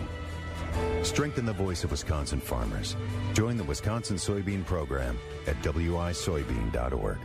Strengthen 1.03 1.45
the 1.45 1.53
voice 1.53 1.83
of 1.83 1.91
Wisconsin 1.91 2.39
farmers. 2.39 2.95
Join 3.33 3.57
the 3.57 3.63
Wisconsin 3.63 4.17
Soybean 4.17 4.65
Program 4.65 5.17
at 5.45 5.55
wisoybean.org. 5.61 7.17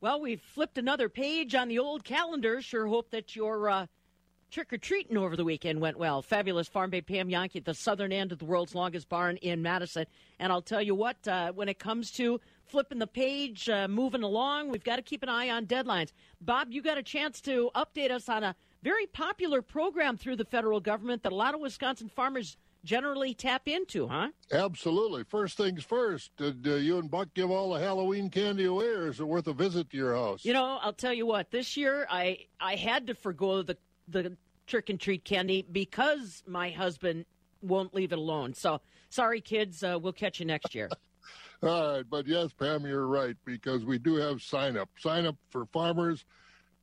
Well, 0.00 0.20
we've 0.20 0.40
flipped 0.40 0.78
another 0.78 1.08
page 1.08 1.54
on 1.54 1.68
the 1.68 1.80
old 1.80 2.04
calendar. 2.04 2.62
Sure 2.62 2.86
hope 2.86 3.10
that 3.10 3.34
your 3.34 3.68
uh, 3.68 3.86
trick 4.50 4.72
or 4.72 4.78
treating 4.78 5.16
over 5.16 5.36
the 5.36 5.44
weekend 5.44 5.80
went 5.80 5.98
well. 5.98 6.22
Fabulous 6.22 6.68
farm 6.68 6.90
babe 6.90 7.06
Pam 7.06 7.28
Jahnke 7.28 7.56
at 7.56 7.64
the 7.64 7.74
southern 7.74 8.12
end 8.12 8.30
of 8.30 8.38
the 8.38 8.44
world's 8.44 8.74
longest 8.74 9.08
barn 9.08 9.36
in 9.38 9.60
Madison. 9.60 10.06
And 10.38 10.52
I'll 10.52 10.62
tell 10.62 10.80
you 10.80 10.94
what, 10.94 11.26
uh, 11.26 11.52
when 11.52 11.68
it 11.68 11.80
comes 11.80 12.12
to 12.12 12.40
flipping 12.68 12.98
the 12.98 13.06
page, 13.06 13.68
uh, 13.68 13.88
moving 13.88 14.22
along, 14.22 14.68
we've 14.68 14.84
got 14.84 14.96
to 14.96 15.02
keep 15.02 15.22
an 15.22 15.28
eye 15.28 15.50
on 15.50 15.66
deadlines. 15.66 16.12
Bob, 16.40 16.68
you 16.70 16.82
got 16.82 16.98
a 16.98 17.02
chance 17.02 17.40
to 17.42 17.70
update 17.74 18.10
us 18.10 18.28
on 18.28 18.44
a 18.44 18.54
very 18.82 19.06
popular 19.06 19.62
program 19.62 20.16
through 20.16 20.36
the 20.36 20.44
federal 20.44 20.80
government 20.80 21.22
that 21.22 21.32
a 21.32 21.34
lot 21.34 21.54
of 21.54 21.60
Wisconsin 21.60 22.08
farmers 22.08 22.56
generally 22.84 23.34
tap 23.34 23.66
into, 23.66 24.06
huh? 24.06 24.28
Absolutely. 24.52 25.24
First 25.24 25.56
things 25.56 25.82
first. 25.82 26.30
Did 26.36 26.66
uh, 26.66 26.74
you 26.76 26.98
and 26.98 27.10
Buck 27.10 27.28
give 27.34 27.50
all 27.50 27.72
the 27.72 27.80
Halloween 27.80 28.30
candy 28.30 28.64
away, 28.64 28.86
or 28.86 29.08
is 29.08 29.20
it 29.20 29.24
worth 29.26 29.48
a 29.48 29.52
visit 29.52 29.90
to 29.90 29.96
your 29.96 30.14
house? 30.14 30.44
You 30.44 30.52
know, 30.52 30.78
I'll 30.80 30.92
tell 30.92 31.12
you 31.12 31.26
what. 31.26 31.50
This 31.50 31.76
year, 31.76 32.06
I 32.10 32.46
I 32.60 32.76
had 32.76 33.06
to 33.08 33.14
forego 33.14 33.62
the 33.62 33.76
the 34.06 34.36
trick 34.66 34.90
and 34.90 35.00
treat 35.00 35.24
candy 35.24 35.66
because 35.70 36.42
my 36.46 36.70
husband 36.70 37.24
won't 37.62 37.94
leave 37.94 38.12
it 38.12 38.18
alone. 38.18 38.54
So 38.54 38.80
sorry, 39.10 39.40
kids. 39.40 39.82
Uh, 39.82 39.98
we'll 40.00 40.12
catch 40.12 40.38
you 40.40 40.46
next 40.46 40.74
year. 40.74 40.88
All 41.60 41.96
right, 41.96 42.04
but 42.08 42.28
yes, 42.28 42.52
Pam, 42.52 42.86
you're 42.86 43.08
right 43.08 43.36
because 43.44 43.84
we 43.84 43.98
do 43.98 44.14
have 44.14 44.40
sign 44.40 44.76
up. 44.76 44.88
Sign 44.98 45.26
up 45.26 45.36
for 45.50 45.66
farmers, 45.66 46.24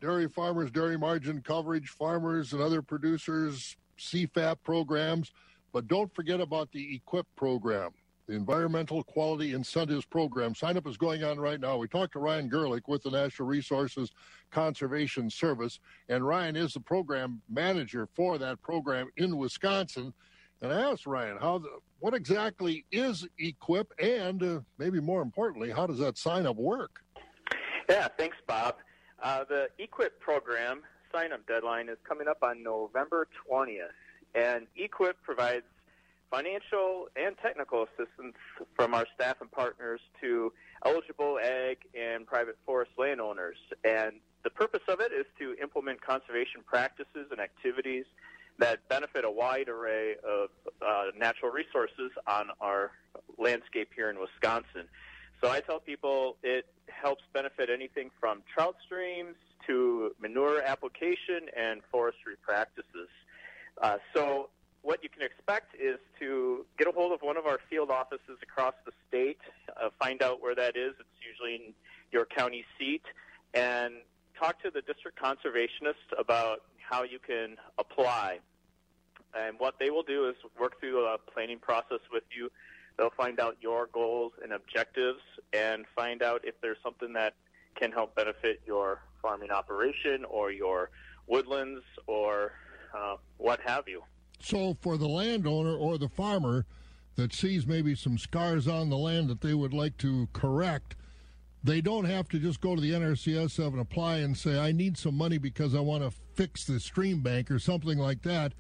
dairy 0.01 0.27
farmers, 0.27 0.69
dairy 0.69 0.97
margin 0.97 1.41
coverage, 1.41 1.87
farmers 1.87 2.51
and 2.51 2.61
other 2.61 2.81
producers, 2.81 3.77
CFAP 3.97 4.57
programs. 4.63 5.31
But 5.71 5.87
don't 5.87 6.13
forget 6.13 6.41
about 6.41 6.73
the 6.73 6.99
EQIP 6.99 7.23
program, 7.37 7.91
the 8.27 8.35
Environmental 8.35 9.01
Quality 9.03 9.53
Incentives 9.53 10.05
Program. 10.05 10.53
Sign 10.53 10.75
up 10.75 10.87
is 10.87 10.97
going 10.97 11.23
on 11.23 11.39
right 11.39 11.59
now. 11.59 11.77
We 11.77 11.87
talked 11.87 12.13
to 12.13 12.19
Ryan 12.19 12.49
Gerlich 12.49 12.87
with 12.87 13.03
the 13.03 13.11
National 13.11 13.47
Resources 13.47 14.11
Conservation 14.51 15.29
Service, 15.29 15.79
and 16.09 16.27
Ryan 16.27 16.57
is 16.57 16.73
the 16.73 16.81
program 16.81 17.41
manager 17.49 18.09
for 18.13 18.37
that 18.39 18.61
program 18.61 19.07
in 19.15 19.37
Wisconsin. 19.37 20.13
And 20.61 20.71
I 20.71 20.91
asked 20.91 21.05
Ryan, 21.05 21.37
how, 21.39 21.57
the, 21.57 21.69
what 21.99 22.13
exactly 22.13 22.85
is 22.91 23.27
EQIP, 23.39 23.85
and 23.99 24.43
uh, 24.43 24.59
maybe 24.77 24.99
more 24.99 25.21
importantly, 25.21 25.71
how 25.71 25.85
does 25.85 25.99
that 25.99 26.17
sign 26.17 26.45
up 26.45 26.55
work? 26.55 27.03
Yeah, 27.89 28.07
thanks, 28.17 28.37
Bob. 28.47 28.75
Uh, 29.21 29.43
the 29.47 29.67
EQIP 29.79 30.19
program 30.19 30.81
sign 31.13 31.31
up 31.33 31.45
deadline 31.45 31.89
is 31.89 31.97
coming 32.07 32.27
up 32.27 32.39
on 32.41 32.63
November 32.63 33.27
20th, 33.49 33.89
and 34.33 34.67
EQIP 34.79 35.13
provides 35.23 35.65
financial 36.31 37.07
and 37.15 37.37
technical 37.37 37.83
assistance 37.83 38.35
from 38.75 38.93
our 38.93 39.05
staff 39.13 39.37
and 39.41 39.51
partners 39.51 40.01
to 40.19 40.51
eligible 40.85 41.39
ag 41.39 41.77
and 41.93 42.25
private 42.25 42.57
forest 42.65 42.91
landowners. 42.97 43.57
And 43.83 44.13
the 44.43 44.49
purpose 44.49 44.81
of 44.87 44.99
it 44.99 45.11
is 45.11 45.25
to 45.39 45.55
implement 45.61 46.01
conservation 46.01 46.61
practices 46.65 47.27
and 47.31 47.39
activities 47.39 48.05
that 48.59 48.87
benefit 48.89 49.25
a 49.25 49.31
wide 49.31 49.69
array 49.69 50.15
of 50.23 50.49
uh, 50.81 51.05
natural 51.17 51.51
resources 51.51 52.11
on 52.27 52.47
our 52.61 52.91
landscape 53.37 53.89
here 53.95 54.09
in 54.09 54.17
Wisconsin. 54.19 54.87
So 55.41 55.49
I 55.49 55.59
tell 55.59 55.79
people 55.79 56.37
it 56.43 56.65
helps 56.87 57.23
benefit 57.33 57.69
anything 57.69 58.09
from 58.19 58.43
trout 58.53 58.75
streams 58.85 59.35
to 59.67 60.11
manure 60.21 60.61
application 60.61 61.49
and 61.55 61.81
forestry 61.91 62.35
practices. 62.41 63.09
Uh, 63.81 63.97
so 64.13 64.49
what 64.81 65.03
you 65.03 65.09
can 65.09 65.23
expect 65.23 65.75
is 65.75 65.97
to 66.19 66.65
get 66.77 66.87
a 66.87 66.91
hold 66.91 67.11
of 67.11 67.21
one 67.21 67.37
of 67.37 67.45
our 67.45 67.59
field 67.69 67.89
offices 67.89 68.37
across 68.41 68.75
the 68.85 68.91
state, 69.07 69.39
uh, 69.81 69.89
find 69.99 70.21
out 70.21 70.41
where 70.41 70.55
that 70.55 70.77
is. 70.77 70.93
It's 70.99 71.09
usually 71.27 71.55
in 71.55 71.73
your 72.11 72.25
county 72.25 72.63
seat, 72.77 73.01
and 73.53 73.95
talk 74.39 74.61
to 74.61 74.69
the 74.69 74.81
district 74.81 75.19
conservationist 75.19 76.19
about 76.19 76.61
how 76.89 77.03
you 77.03 77.19
can 77.19 77.57
apply. 77.77 78.39
And 79.37 79.59
what 79.59 79.75
they 79.79 79.89
will 79.89 80.03
do 80.03 80.29
is 80.29 80.35
work 80.59 80.79
through 80.79 81.05
a 81.05 81.17
planning 81.17 81.59
process 81.59 81.99
with 82.11 82.23
you. 82.35 82.49
They'll 82.97 83.09
find 83.17 83.39
out 83.39 83.57
your 83.59 83.87
goals 83.91 84.31
and 84.41 84.53
objectives 84.53 85.19
and 85.51 85.85
find 85.95 86.21
out 86.21 86.41
if 86.45 86.55
there's 86.61 86.77
something 86.81 87.13
that 87.13 87.33
can 87.75 87.91
help 87.91 88.15
benefit 88.15 88.61
your 88.65 89.01
farming 89.21 89.51
operation 89.51 90.23
or 90.25 90.51
your 90.51 90.89
woodlands 91.27 91.83
or 92.07 92.53
uh, 92.95 93.15
what 93.37 93.59
have 93.65 93.87
you. 93.87 94.01
So, 94.39 94.77
for 94.79 94.97
the 94.97 95.07
landowner 95.07 95.75
or 95.75 95.97
the 95.97 96.07
farmer 96.07 96.65
that 97.15 97.33
sees 97.33 97.65
maybe 97.65 97.95
some 97.95 98.17
scars 98.17 98.67
on 98.67 98.89
the 98.89 98.97
land 98.97 99.29
that 99.29 99.41
they 99.41 99.53
would 99.53 99.73
like 99.73 99.97
to 99.97 100.27
correct, 100.33 100.95
they 101.65 101.81
don't 101.81 102.05
have 102.05 102.29
to 102.29 102.37
just 102.37 102.61
go 102.61 102.75
to 102.75 102.81
the 102.81 102.91
NRCS 102.91 103.57
and 103.57 103.79
apply 103.79 104.17
and 104.17 104.37
say, 104.37 104.59
I 104.59 104.71
need 104.71 104.97
some 104.97 105.17
money 105.17 105.39
because 105.39 105.73
I 105.73 105.79
want 105.79 106.03
to 106.03 106.11
fix 106.35 106.63
the 106.65 106.79
stream 106.79 107.21
bank 107.21 107.49
or 107.49 107.57
something 107.57 107.97
like 107.97 108.21
that. 108.21 108.53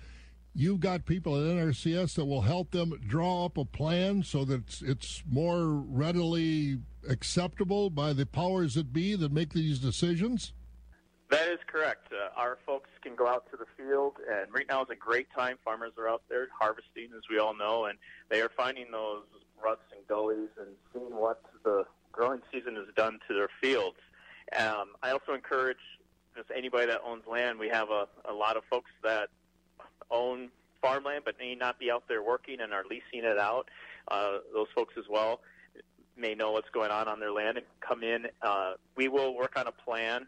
You've 0.55 0.79
got 0.79 1.05
people 1.05 1.35
at 1.35 1.55
NRCS 1.55 2.15
that 2.15 2.25
will 2.25 2.41
help 2.41 2.71
them 2.71 2.99
draw 3.05 3.45
up 3.45 3.57
a 3.57 3.65
plan 3.65 4.23
so 4.23 4.43
that 4.45 4.81
it's, 4.81 5.21
more 5.29 5.67
readily 5.67 6.79
acceptable 7.07 7.91
by 7.91 8.13
the 8.13 8.25
powers 8.25 8.73
that 8.73 8.91
be 8.91 9.15
that 9.15 9.31
make 9.31 9.53
these 9.53 9.77
decisions? 9.77 10.53
That 11.29 11.47
is 11.47 11.59
correct. 11.67 12.11
Uh, 12.11 12.39
our 12.39 12.57
folks 12.65 12.89
can 13.03 13.15
go 13.15 13.27
out 13.27 13.51
to 13.51 13.57
the 13.57 13.65
field, 13.77 14.13
and 14.31 14.51
right 14.51 14.65
now 14.67 14.81
is 14.81 14.89
a 14.89 14.95
great 14.95 15.27
time. 15.35 15.57
Farmers 15.63 15.91
are 15.97 16.07
out 16.07 16.23
there 16.29 16.47
harvesting, 16.59 17.09
as 17.15 17.23
we 17.29 17.37
all 17.37 17.55
know, 17.55 17.85
and 17.85 17.97
they 18.29 18.41
are 18.41 18.51
finding 18.55 18.91
those 18.91 19.23
ruts 19.63 19.83
and 19.95 20.07
gullies 20.07 20.49
and 20.59 20.69
seeing 20.93 21.15
what 21.15 21.41
the 21.63 21.85
growing 22.15 22.41
season 22.51 22.75
has 22.75 22.85
done 22.95 23.19
to 23.27 23.33
their 23.33 23.49
fields. 23.61 23.97
Um, 24.57 24.93
I 25.03 25.11
also 25.11 25.33
encourage 25.33 25.77
just 26.35 26.49
anybody 26.55 26.87
that 26.87 27.01
owns 27.05 27.23
land. 27.29 27.59
We 27.59 27.69
have 27.69 27.89
a, 27.89 28.07
a 28.25 28.33
lot 28.33 28.57
of 28.57 28.63
folks 28.69 28.91
that 29.03 29.29
own 30.09 30.49
farmland 30.81 31.23
but 31.25 31.35
may 31.39 31.55
not 31.55 31.79
be 31.79 31.89
out 31.91 32.03
there 32.07 32.23
working 32.23 32.61
and 32.61 32.73
are 32.73 32.83
leasing 32.89 33.27
it 33.29 33.37
out. 33.37 33.69
Uh, 34.09 34.37
those 34.53 34.67
folks 34.75 34.93
as 34.97 35.05
well 35.09 35.41
may 36.17 36.33
know 36.33 36.51
what's 36.51 36.69
going 36.69 36.91
on 36.91 37.07
on 37.07 37.19
their 37.19 37.31
land 37.31 37.57
and 37.57 37.65
come 37.81 38.03
in. 38.03 38.27
Uh, 38.41 38.73
we 38.95 39.07
will 39.07 39.35
work 39.35 39.57
on 39.57 39.67
a 39.67 39.71
plan 39.71 40.27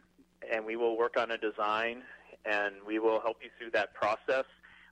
and 0.51 0.65
we 0.65 0.75
will 0.75 0.98
work 0.98 1.17
on 1.17 1.32
a 1.32 1.38
design 1.38 2.03
and 2.46 2.75
we 2.86 3.00
will 3.00 3.22
help 3.22 3.38
you 3.41 3.50
through 3.58 3.72
that 3.72 3.94
process. 3.94 4.46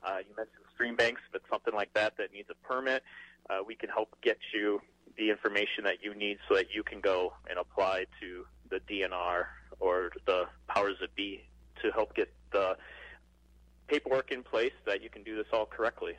Uh, 0.03 0.17
you 0.19 0.35
mentioned 0.35 0.63
stream 0.73 0.95
banks, 0.95 1.21
it's 1.33 1.43
something 1.49 1.73
like 1.73 1.93
that 1.93 2.15
that 2.17 2.31
needs 2.31 2.49
a 2.49 2.67
permit, 2.67 3.03
uh, 3.49 3.59
we 3.65 3.75
can 3.75 3.89
help 3.89 4.15
get 4.21 4.37
you 4.53 4.81
the 5.17 5.29
information 5.29 5.83
that 5.83 6.03
you 6.03 6.13
need 6.13 6.37
so 6.47 6.55
that 6.55 6.67
you 6.73 6.83
can 6.83 6.99
go 6.99 7.33
and 7.49 7.57
apply 7.57 8.05
to 8.19 8.45
the 8.69 8.79
DNR 8.91 9.45
or 9.79 10.11
the 10.25 10.45
powers 10.67 10.95
that 11.01 11.15
be 11.15 11.43
to 11.81 11.91
help 11.91 12.15
get 12.15 12.31
the 12.51 12.75
paperwork 13.87 14.31
in 14.31 14.43
place 14.43 14.73
that 14.85 15.01
you 15.01 15.09
can 15.09 15.23
do 15.23 15.35
this 15.35 15.47
all 15.53 15.65
correctly. 15.65 16.13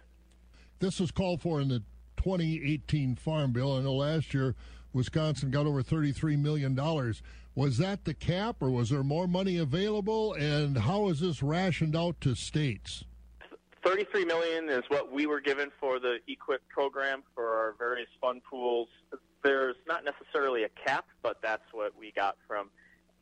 This 0.79 1.01
was 1.01 1.11
called 1.11 1.41
for 1.41 1.61
in 1.61 1.69
the 1.69 1.83
2018 2.19 3.17
Farm 3.17 3.53
Bill. 3.53 3.77
I 3.77 3.81
know 3.81 3.95
last 3.95 4.35
year 4.35 4.55
Wisconsin 4.93 5.51
got 5.51 5.67
over 5.67 5.83
$33 5.83 6.39
million. 6.39 6.75
Was 7.55 7.79
that 7.79 8.05
the 8.05 8.15
cap, 8.15 8.57
or 8.61 8.71
was 8.71 8.91
there 8.91 9.03
more 9.03 9.27
money 9.27 9.57
available? 9.59 10.35
And 10.35 10.77
how 10.77 11.09
is 11.09 11.21
this 11.21 11.43
rationed 11.43 11.97
out 11.97 12.21
to 12.21 12.35
states? 12.35 13.05
33 13.87 14.25
million 14.25 14.69
is 14.69 14.83
what 14.89 15.13
we 15.13 15.27
were 15.27 15.41
given 15.41 15.71
for 15.79 16.01
the 16.01 16.19
EQIP 16.29 16.59
program 16.69 17.23
for 17.37 17.57
our 17.57 17.77
various 17.79 18.09
fund 18.21 18.43
pools. 18.43 18.89
There's 19.45 19.77
not 19.87 20.03
necessarily 20.05 20.65
a 20.65 20.69
cap 20.85 21.07
but 21.23 21.37
that's 21.41 21.63
what 21.73 21.93
we 21.97 22.11
got 22.11 22.37
from 22.49 22.69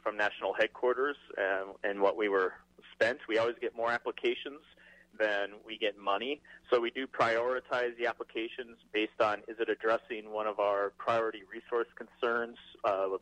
from 0.02 0.16
national 0.16 0.54
headquarters 0.54 1.16
and, 1.36 1.74
and 1.84 2.00
what 2.00 2.16
we 2.16 2.30
were 2.30 2.54
spent. 2.94 3.18
We 3.28 3.36
always 3.36 3.56
get 3.60 3.76
more 3.76 3.90
applications 3.90 4.60
than 5.18 5.48
we 5.66 5.76
get 5.76 5.98
money. 5.98 6.40
So 6.70 6.80
we 6.80 6.90
do 6.90 7.06
prioritize 7.06 7.96
the 7.98 8.06
applications 8.06 8.78
based 8.92 9.20
on 9.20 9.40
is 9.48 9.56
it 9.60 9.68
addressing 9.68 10.30
one 10.30 10.46
of 10.46 10.60
our 10.60 10.94
priority 10.96 11.42
resource 11.52 11.88
concerns? 11.94 12.56
Uh, 12.84 13.16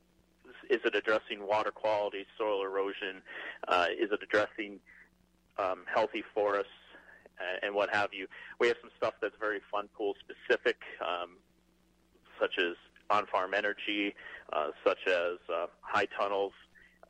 is 0.70 0.80
it 0.84 0.94
addressing 0.94 1.44
water 1.44 1.72
quality 1.72 2.24
soil 2.38 2.62
erosion? 2.62 3.20
Uh, 3.66 3.86
is 3.98 4.12
it 4.12 4.20
addressing 4.22 4.78
um, 5.58 5.84
healthy 5.92 6.22
forests 6.34 6.70
and 7.62 7.74
what 7.74 7.90
have 7.90 8.10
you. 8.12 8.26
We 8.60 8.68
have 8.68 8.76
some 8.80 8.90
stuff 8.96 9.14
that's 9.20 9.34
very 9.38 9.60
fund 9.70 9.88
pool 9.96 10.14
specific, 10.20 10.76
um, 11.00 11.36
such 12.40 12.54
as 12.58 12.74
on 13.10 13.26
farm 13.26 13.52
energy, 13.54 14.14
uh, 14.52 14.68
such 14.86 14.98
as 15.06 15.38
uh, 15.52 15.66
high 15.80 16.06
tunnels, 16.18 16.52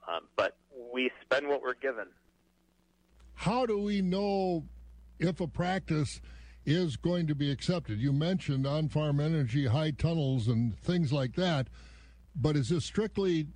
um, 0.09 0.23
but 0.37 0.57
we 0.93 1.11
spend 1.23 1.49
what 1.49 1.63
we're 1.63 1.75
given. 1.75 2.07
How 3.35 3.67
do 3.67 3.79
we 3.79 4.03
know 4.03 4.65
if 5.19 5.41
a 5.41 5.47
practice 5.47 6.21
is 6.65 6.97
going 6.97 7.27
to 7.29 7.35
be 7.35 7.51
accepted? 7.51 8.01
You 8.01 8.13
mentioned 8.13 8.67
on 8.67 8.89
farm 8.89 9.21
energy, 9.21 9.67
high 9.67 9.93
tunnels, 9.93 10.49
and 10.49 10.79
things 10.79 11.13
like 11.13 11.35
that, 11.37 11.69
but 12.35 12.57
is 12.57 12.69
this 12.69 12.85
strictly 12.85 13.47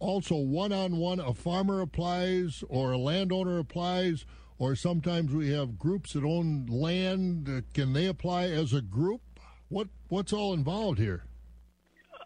also 0.00 0.36
one 0.36 0.72
on 0.72 0.96
one 0.96 1.20
a 1.20 1.32
farmer 1.32 1.80
applies 1.80 2.62
or 2.68 2.92
a 2.92 2.98
landowner 2.98 3.58
applies? 3.58 4.26
Or 4.58 4.76
sometimes 4.76 5.32
we 5.32 5.50
have 5.52 5.78
groups 5.78 6.12
that 6.12 6.24
own 6.24 6.66
land. 6.66 7.64
Can 7.72 7.92
they 7.92 8.06
apply 8.06 8.44
as 8.44 8.72
a 8.72 8.80
group? 8.80 9.20
What 9.68 9.88
what's 10.08 10.32
all 10.32 10.52
involved 10.52 10.98
here? 10.98 11.24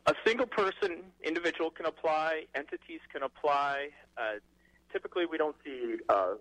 A 0.06 0.14
single 0.26 0.46
person, 0.46 1.02
individual 1.22 1.70
can 1.70 1.86
apply. 1.86 2.44
Entities 2.54 3.00
can 3.12 3.22
apply. 3.22 3.88
Uh, 4.16 4.34
typically, 4.92 5.26
we 5.26 5.36
don't 5.36 5.56
see 5.64 5.96
uh, 6.08 6.34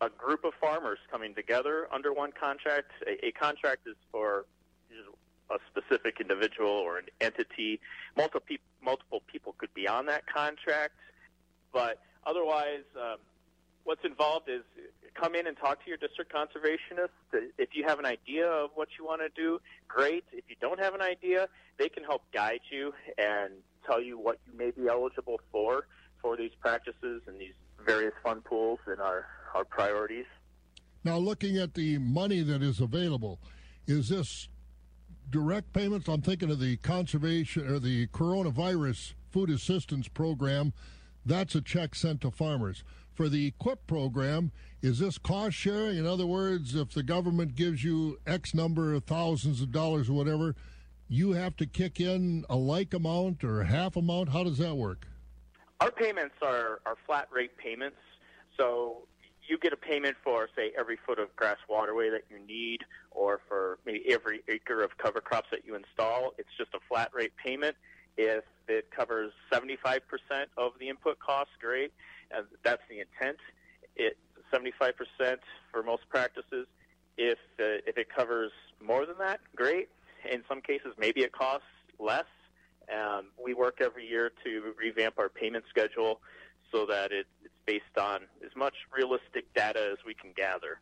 a 0.00 0.10
group 0.10 0.44
of 0.44 0.52
farmers 0.60 0.98
coming 1.10 1.34
together 1.34 1.88
under 1.92 2.12
one 2.12 2.32
contract. 2.38 2.90
A, 3.06 3.26
a 3.26 3.32
contract 3.32 3.86
is 3.86 3.96
for 4.10 4.44
a 5.50 5.58
specific 5.70 6.20
individual 6.20 6.70
or 6.70 6.98
an 6.98 7.06
entity. 7.20 7.80
Multiple, 8.16 8.56
multiple 8.82 9.22
people 9.26 9.54
could 9.58 9.72
be 9.74 9.86
on 9.86 10.06
that 10.06 10.26
contract, 10.26 10.94
but 11.72 12.00
otherwise, 12.26 12.84
um, 12.96 13.18
what's 13.84 14.04
involved 14.04 14.48
is 14.48 14.62
come 15.14 15.34
in 15.34 15.46
and 15.46 15.56
talk 15.56 15.82
to 15.84 15.88
your 15.88 15.96
district 15.96 16.32
conservationist. 16.32 17.08
If 17.56 17.70
you 17.72 17.84
have 17.86 17.98
an 17.98 18.06
idea 18.06 18.46
of 18.46 18.70
what 18.74 18.88
you 18.98 19.04
want 19.04 19.20
to 19.22 19.28
do, 19.40 19.60
great. 19.86 20.24
If 20.32 20.44
you 20.48 20.56
don't 20.60 20.80
have 20.80 20.94
an 20.94 21.02
idea, 21.02 21.48
they 21.78 21.88
can 21.88 22.02
help 22.02 22.22
guide 22.32 22.60
you 22.70 22.92
and 23.16 23.52
tell 23.86 24.02
you 24.02 24.18
what 24.18 24.38
you 24.46 24.58
may 24.58 24.70
be 24.70 24.88
eligible 24.88 25.40
for 25.52 25.86
for 26.20 26.36
these 26.36 26.50
practices 26.60 27.22
and 27.26 27.38
these 27.38 27.52
various 27.84 28.14
fund 28.22 28.44
pools 28.44 28.80
and 28.86 29.00
our, 29.00 29.26
our 29.54 29.64
priorities. 29.64 30.26
Now, 31.04 31.18
looking 31.18 31.58
at 31.58 31.74
the 31.74 31.98
money 31.98 32.42
that 32.42 32.62
is 32.62 32.80
available, 32.80 33.38
is 33.86 34.08
this 34.08 34.48
direct 35.30 35.72
payments? 35.72 36.08
I'm 36.08 36.22
thinking 36.22 36.50
of 36.50 36.58
the 36.58 36.78
conservation 36.78 37.70
or 37.70 37.78
the 37.78 38.06
coronavirus 38.08 39.12
food 39.30 39.50
assistance 39.50 40.08
program. 40.08 40.72
That's 41.26 41.54
a 41.54 41.60
check 41.60 41.94
sent 41.94 42.22
to 42.22 42.30
farmers 42.30 42.84
for 43.14 43.28
the 43.28 43.50
EQIP 43.52 43.78
program, 43.86 44.52
is 44.82 44.98
this 44.98 45.18
cost 45.18 45.56
sharing? 45.56 45.98
In 45.98 46.06
other 46.06 46.26
words, 46.26 46.74
if 46.74 46.90
the 46.90 47.02
government 47.02 47.54
gives 47.54 47.82
you 47.82 48.18
X 48.26 48.54
number 48.54 48.92
of 48.92 49.04
thousands 49.04 49.60
of 49.60 49.72
dollars 49.72 50.08
or 50.08 50.14
whatever, 50.14 50.54
you 51.08 51.32
have 51.32 51.56
to 51.56 51.66
kick 51.66 52.00
in 52.00 52.44
a 52.50 52.56
like 52.56 52.92
amount 52.92 53.44
or 53.44 53.64
half 53.64 53.96
amount? 53.96 54.30
How 54.30 54.44
does 54.44 54.58
that 54.58 54.74
work? 54.74 55.06
Our 55.80 55.90
payments 55.90 56.34
are, 56.42 56.80
are 56.86 56.96
flat 57.06 57.28
rate 57.32 57.56
payments. 57.56 57.96
So 58.56 59.06
you 59.46 59.58
get 59.58 59.72
a 59.72 59.76
payment 59.76 60.16
for, 60.22 60.48
say, 60.56 60.72
every 60.78 60.98
foot 61.06 61.18
of 61.18 61.34
grass 61.36 61.58
waterway 61.68 62.10
that 62.10 62.22
you 62.30 62.38
need, 62.46 62.80
or 63.10 63.40
for 63.48 63.78
maybe 63.84 64.02
every 64.10 64.42
acre 64.48 64.82
of 64.82 64.96
cover 64.98 65.20
crops 65.20 65.48
that 65.50 65.64
you 65.66 65.74
install. 65.74 66.32
It's 66.38 66.48
just 66.56 66.72
a 66.74 66.78
flat 66.88 67.10
rate 67.14 67.32
payment. 67.42 67.76
If 68.16 68.44
it 68.68 68.90
covers 68.90 69.32
75% 69.52 70.00
of 70.56 70.72
the 70.78 70.88
input 70.88 71.18
costs, 71.18 71.52
great 71.60 71.92
that's 72.62 72.82
the 72.88 73.00
intent. 73.00 73.38
It 73.96 74.16
75% 74.52 74.92
for 75.72 75.82
most 75.82 76.08
practices. 76.08 76.66
If 77.16 77.38
uh, 77.60 77.80
if 77.86 77.96
it 77.96 78.08
covers 78.14 78.52
more 78.84 79.06
than 79.06 79.16
that, 79.18 79.40
great. 79.54 79.88
In 80.30 80.42
some 80.48 80.60
cases, 80.60 80.94
maybe 80.98 81.22
it 81.22 81.32
costs 81.32 81.66
less. 81.98 82.24
Um, 82.92 83.26
we 83.42 83.54
work 83.54 83.78
every 83.80 84.06
year 84.06 84.32
to 84.44 84.74
revamp 84.78 85.18
our 85.18 85.28
payment 85.28 85.64
schedule 85.70 86.20
so 86.72 86.86
that 86.86 87.12
it, 87.12 87.26
it's 87.44 87.54
based 87.66 87.98
on 87.98 88.22
as 88.44 88.50
much 88.56 88.74
realistic 88.94 89.52
data 89.54 89.90
as 89.92 89.98
we 90.04 90.14
can 90.14 90.32
gather. 90.36 90.80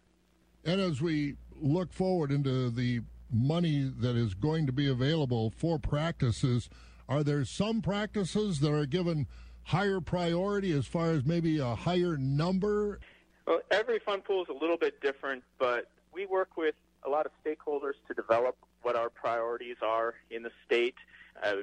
And 0.65 0.81
as 0.81 1.01
we 1.01 1.37
look 1.55 1.93
forward 1.93 2.33
into 2.33 2.71
the 2.71 3.01
money 3.31 3.91
that 3.99 4.17
is 4.17 4.35
going 4.35 4.67
to 4.67 4.73
be 4.73 4.88
available 4.88 5.53
for 5.57 5.79
practices, 5.79 6.69
are 7.09 7.23
there 7.23 7.45
some 7.45 7.83
practices 7.83 8.61
that 8.61 8.73
are 8.73 8.87
given 8.87 9.27
higher 9.64 10.01
priority 10.01 10.72
as 10.72 10.87
far 10.87 11.11
as 11.11 11.25
maybe 11.25 11.59
a 11.59 11.75
higher 11.75 12.16
number? 12.16 13.01
Well, 13.46 13.61
every 13.70 13.98
fund 13.98 14.25
pool 14.25 14.42
is 14.42 14.48
a 14.48 14.53
little 14.53 14.77
bit 14.77 15.01
different, 15.01 15.42
but 15.59 15.90
we 16.12 16.27
work 16.27 16.57
with 16.57 16.75
a 17.05 17.11
lot 17.11 17.27
of 17.27 17.33
stakeholders 17.44 17.94
to 18.09 18.14
develop 18.14 18.57
what 18.83 18.96
our 18.96 19.11
priorities 19.11 19.77
are 19.83 20.14
in 20.31 20.42
the 20.42 20.51
state. 20.64 20.94
Uh, 21.42 21.57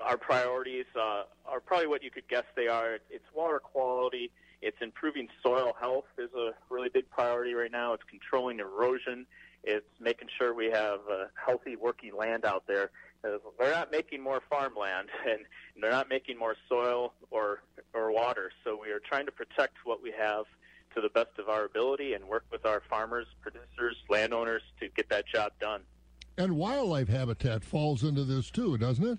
our 0.00 0.16
priorities 0.16 0.86
uh, 0.96 1.24
are 1.46 1.60
probably 1.60 1.86
what 1.86 2.02
you 2.02 2.10
could 2.10 2.26
guess 2.28 2.44
they 2.56 2.68
are. 2.68 2.98
It's 3.10 3.24
water 3.34 3.58
quality. 3.58 4.30
It's 4.60 4.76
improving 4.80 5.28
soil 5.42 5.72
health 5.78 6.04
is 6.18 6.30
a 6.34 6.50
really 6.70 6.88
big 6.88 7.08
priority 7.10 7.54
right 7.54 7.70
now. 7.70 7.94
It's 7.94 8.04
controlling 8.08 8.60
erosion. 8.60 9.26
It's 9.64 9.86
making 10.00 10.28
sure 10.36 10.54
we 10.54 10.66
have 10.66 11.00
uh, 11.10 11.26
healthy 11.34 11.76
working 11.76 12.16
land 12.16 12.44
out 12.44 12.64
there 12.66 12.90
they're 13.22 13.70
not 13.70 13.90
making 13.90 14.22
more 14.22 14.40
farmland 14.50 15.08
and 15.28 15.40
they're 15.80 15.90
not 15.90 16.08
making 16.08 16.38
more 16.38 16.56
soil 16.68 17.14
or 17.30 17.62
or 17.94 18.12
water. 18.12 18.50
So 18.64 18.78
we 18.80 18.90
are 18.90 19.00
trying 19.00 19.26
to 19.26 19.32
protect 19.32 19.78
what 19.84 20.02
we 20.02 20.12
have 20.18 20.44
to 20.94 21.00
the 21.00 21.08
best 21.08 21.38
of 21.38 21.48
our 21.48 21.64
ability 21.64 22.14
and 22.14 22.24
work 22.26 22.44
with 22.52 22.66
our 22.66 22.82
farmers, 22.88 23.26
producers, 23.40 23.96
landowners 24.10 24.62
to 24.80 24.88
get 24.88 25.08
that 25.08 25.26
job 25.26 25.52
done. 25.60 25.82
And 26.36 26.56
wildlife 26.56 27.08
habitat 27.08 27.64
falls 27.64 28.02
into 28.04 28.24
this 28.24 28.50
too, 28.50 28.76
doesn't 28.78 29.04
it? 29.06 29.18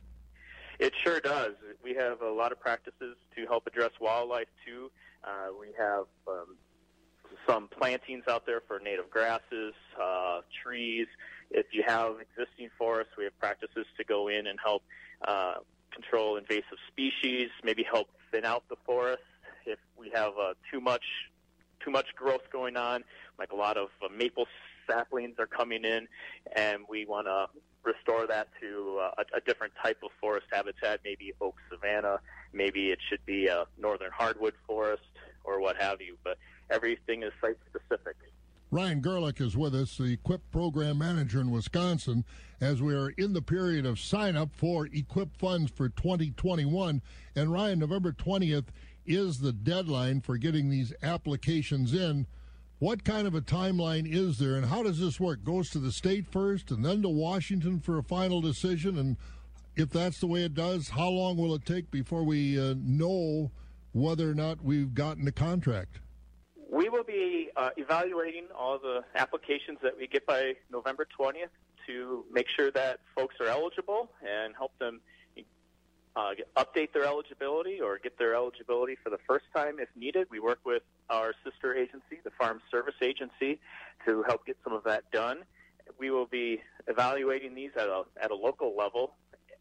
It 0.79 0.93
sure 1.03 1.19
does. 1.19 1.53
We 1.83 1.93
have 1.95 2.21
a 2.21 2.29
lot 2.29 2.51
of 2.51 2.59
practices 2.59 3.15
to 3.35 3.45
help 3.45 3.67
address 3.67 3.91
wildlife 4.01 4.47
too. 4.65 4.91
Uh, 5.23 5.53
we 5.59 5.67
have 5.77 6.05
um, 6.27 6.57
some 7.47 7.67
plantings 7.67 8.23
out 8.27 8.45
there 8.45 8.61
for 8.67 8.79
native 8.79 9.09
grasses, 9.09 9.73
uh, 10.01 10.41
trees. 10.63 11.07
If 11.53 11.67
you 11.71 11.83
have 11.87 12.15
existing 12.19 12.69
forests, 12.77 13.13
we 13.17 13.25
have 13.25 13.39
practices 13.39 13.85
to 13.97 14.03
go 14.03 14.27
in 14.27 14.47
and 14.47 14.59
help 14.63 14.83
uh, 15.27 15.55
control 15.91 16.37
invasive 16.37 16.79
species, 16.87 17.49
maybe 17.63 17.83
help 17.83 18.09
thin 18.31 18.43
out 18.43 18.63
the 18.69 18.75
forest 18.85 19.21
if 19.65 19.79
we 19.97 20.11
have 20.13 20.33
uh, 20.39 20.53
too 20.71 20.81
much 20.81 21.03
too 21.83 21.91
much 21.91 22.07
growth 22.15 22.49
going 22.51 22.77
on, 22.77 23.03
like 23.37 23.51
a 23.51 23.55
lot 23.55 23.77
of 23.77 23.89
uh, 24.03 24.07
maple 24.15 24.47
saplings 24.87 25.35
are 25.37 25.47
coming 25.47 25.83
in, 25.83 26.07
and 26.55 26.79
we 26.89 27.05
want 27.05 27.27
to 27.27 27.47
restore 27.83 28.25
that 28.25 28.47
to 28.61 28.99
uh, 29.01 29.11
a, 29.17 29.37
a 29.37 29.41
different 29.41 29.73
type 29.81 29.97
of 30.03 30.09
forest 30.19 30.47
habitat, 30.51 31.01
maybe 31.03 31.33
oak 31.41 31.55
savanna, 31.69 32.19
maybe 32.53 32.91
it 32.91 32.99
should 33.09 33.23
be 33.25 33.47
a 33.47 33.65
northern 33.77 34.11
hardwood 34.11 34.53
forest 34.65 35.03
or 35.43 35.59
what 35.59 35.75
have 35.75 36.01
you. 36.01 36.17
But 36.23 36.37
everything 36.69 37.23
is 37.23 37.31
site 37.41 37.57
specific. 37.69 38.15
Ryan 38.73 39.03
Gerlich 39.03 39.39
is 39.39 39.55
with 39.55 39.75
us, 39.75 39.97
the 39.97 40.17
EQIP 40.17 40.39
program 40.49 40.97
manager 40.97 41.39
in 41.39 41.51
Wisconsin, 41.51 42.25
as 42.59 42.81
we 42.81 42.95
are 42.95 43.09
in 43.19 43.33
the 43.33 43.41
period 43.43 43.85
of 43.85 43.99
sign 43.99 44.35
up 44.35 44.49
for 44.55 44.87
EQIP 44.87 45.29
funds 45.37 45.69
for 45.69 45.89
2021. 45.89 47.03
And 47.35 47.51
Ryan, 47.51 47.77
November 47.77 48.11
20th 48.11 48.69
is 49.05 49.37
the 49.37 49.53
deadline 49.53 50.21
for 50.21 50.39
getting 50.39 50.71
these 50.71 50.91
applications 51.03 51.93
in. 51.93 52.25
What 52.79 53.03
kind 53.03 53.27
of 53.27 53.35
a 53.35 53.41
timeline 53.41 54.11
is 54.11 54.39
there, 54.39 54.55
and 54.55 54.65
how 54.65 54.81
does 54.81 54.99
this 54.99 55.19
work? 55.19 55.43
Goes 55.43 55.69
to 55.69 55.77
the 55.77 55.91
state 55.91 56.25
first, 56.25 56.71
and 56.71 56.83
then 56.83 57.03
to 57.03 57.09
Washington 57.09 57.79
for 57.79 57.99
a 57.99 58.03
final 58.03 58.41
decision. 58.41 58.97
And 58.97 59.17
if 59.75 59.91
that's 59.91 60.19
the 60.19 60.25
way 60.25 60.45
it 60.45 60.55
does, 60.55 60.89
how 60.89 61.09
long 61.09 61.37
will 61.37 61.53
it 61.53 61.63
take 61.63 61.91
before 61.91 62.23
we 62.23 62.59
uh, 62.59 62.73
know 62.79 63.51
whether 63.91 64.31
or 64.31 64.33
not 64.33 64.63
we've 64.63 64.95
gotten 64.95 65.27
a 65.27 65.31
contract? 65.31 65.99
Will 66.93 67.03
be 67.03 67.49
uh, 67.55 67.71
evaluating 67.75 68.43
all 68.55 68.77
the 68.77 69.03
applications 69.15 69.79
that 69.81 69.97
we 69.97 70.05
get 70.05 70.27
by 70.27 70.53
November 70.71 71.07
20th 71.19 71.49
to 71.87 72.23
make 72.31 72.47
sure 72.47 72.69
that 72.69 72.99
folks 73.15 73.33
are 73.39 73.47
eligible 73.47 74.11
and 74.21 74.53
help 74.55 74.77
them 74.77 75.01
uh, 76.15 76.33
update 76.55 76.93
their 76.93 77.05
eligibility 77.05 77.81
or 77.81 77.97
get 77.97 78.19
their 78.19 78.35
eligibility 78.35 78.95
for 79.03 79.09
the 79.09 79.17
first 79.27 79.45
time 79.55 79.79
if 79.79 79.89
needed. 79.95 80.27
We 80.29 80.39
work 80.39 80.59
with 80.67 80.83
our 81.09 81.33
sister 81.43 81.73
agency, 81.75 82.19
the 82.23 82.29
Farm 82.29 82.61
Service 82.69 82.93
Agency, 83.01 83.59
to 84.05 84.21
help 84.27 84.45
get 84.45 84.57
some 84.63 84.73
of 84.73 84.83
that 84.83 85.09
done. 85.11 85.39
We 85.97 86.11
will 86.11 86.27
be 86.27 86.61
evaluating 86.85 87.55
these 87.55 87.71
at 87.75 87.87
a, 87.87 88.03
at 88.21 88.29
a 88.29 88.35
local 88.35 88.75
level 88.77 89.15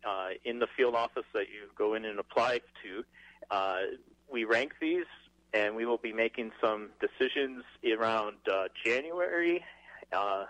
uh, 0.07 0.29
in 0.45 0.59
the 0.59 0.67
field 0.77 0.95
office 0.95 1.25
that 1.33 1.49
you 1.49 1.71
go 1.79 1.95
in 1.95 2.05
and 2.05 2.19
apply 2.19 2.61
to. 2.83 3.05
Uh, 3.51 3.79
we 4.31 4.45
rank 4.45 4.75
these, 4.83 5.07
and 5.55 5.77
we 5.77 5.85
will 5.85 5.99
be 5.99 6.13
making 6.13 6.51
some 6.61 6.91
decisions 7.01 7.63
around 7.99 8.37
uh, 8.51 8.65
January, 8.85 9.65
uh, 10.13 10.45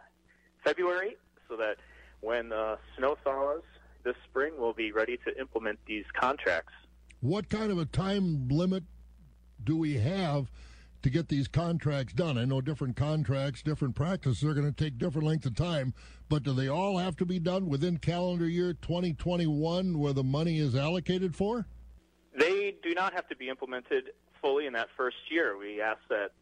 February, 0.65 1.17
so 1.49 1.57
that 1.57 1.77
when 2.21 2.51
the 2.51 2.79
snow 2.97 3.17
thaws 3.25 3.63
this 4.05 4.15
spring, 4.29 4.55
we'll 4.59 4.73
be 4.73 4.93
ready 4.93 5.19
to 5.27 5.39
implement 5.39 5.79
these 5.87 6.05
contracts. 6.19 6.73
What 7.21 7.49
kind 7.49 7.71
of 7.71 7.79
a 7.79 7.85
time 7.85 8.49
limit 8.49 8.85
do 9.63 9.77
we 9.77 9.95
have 9.95 10.51
to 11.03 11.11
get 11.11 11.29
these 11.29 11.49
contracts 11.49 12.13
done? 12.13 12.39
I 12.39 12.45
know 12.45 12.61
different 12.61 12.97
contracts, 12.97 13.63
different 13.63 13.95
practices 13.95 14.43
are 14.45 14.55
going 14.55 14.73
to 14.73 14.85
take 14.85 14.99
different 14.99 15.27
lengths 15.27 15.47
of 15.47 15.55
time, 15.55 15.95
but 16.29 16.43
do 16.43 16.53
they 16.53 16.69
all 16.69 16.99
have 16.99 17.17
to 17.17 17.27
be 17.27 17.39
done 17.39 17.69
within 17.69 17.99
calendar 17.99 18.49
year 18.49 18.73
2021 18.73 19.99
where 19.99 20.13
the 20.13 20.25
money 20.25 20.59
is 20.59 20.75
allocated 20.75 21.35
for? 21.37 21.67
They 22.37 22.77
do 22.83 22.95
not 22.95 23.13
have 23.15 23.29
to 23.29 23.37
be 23.37 23.49
implemented 23.49 24.11
fully 24.43 24.67
in 24.67 24.75
that 24.75 24.89
first 24.97 25.17
year. 25.31 25.57
We 25.57 25.81
ask 25.81 26.01
that 26.11 26.33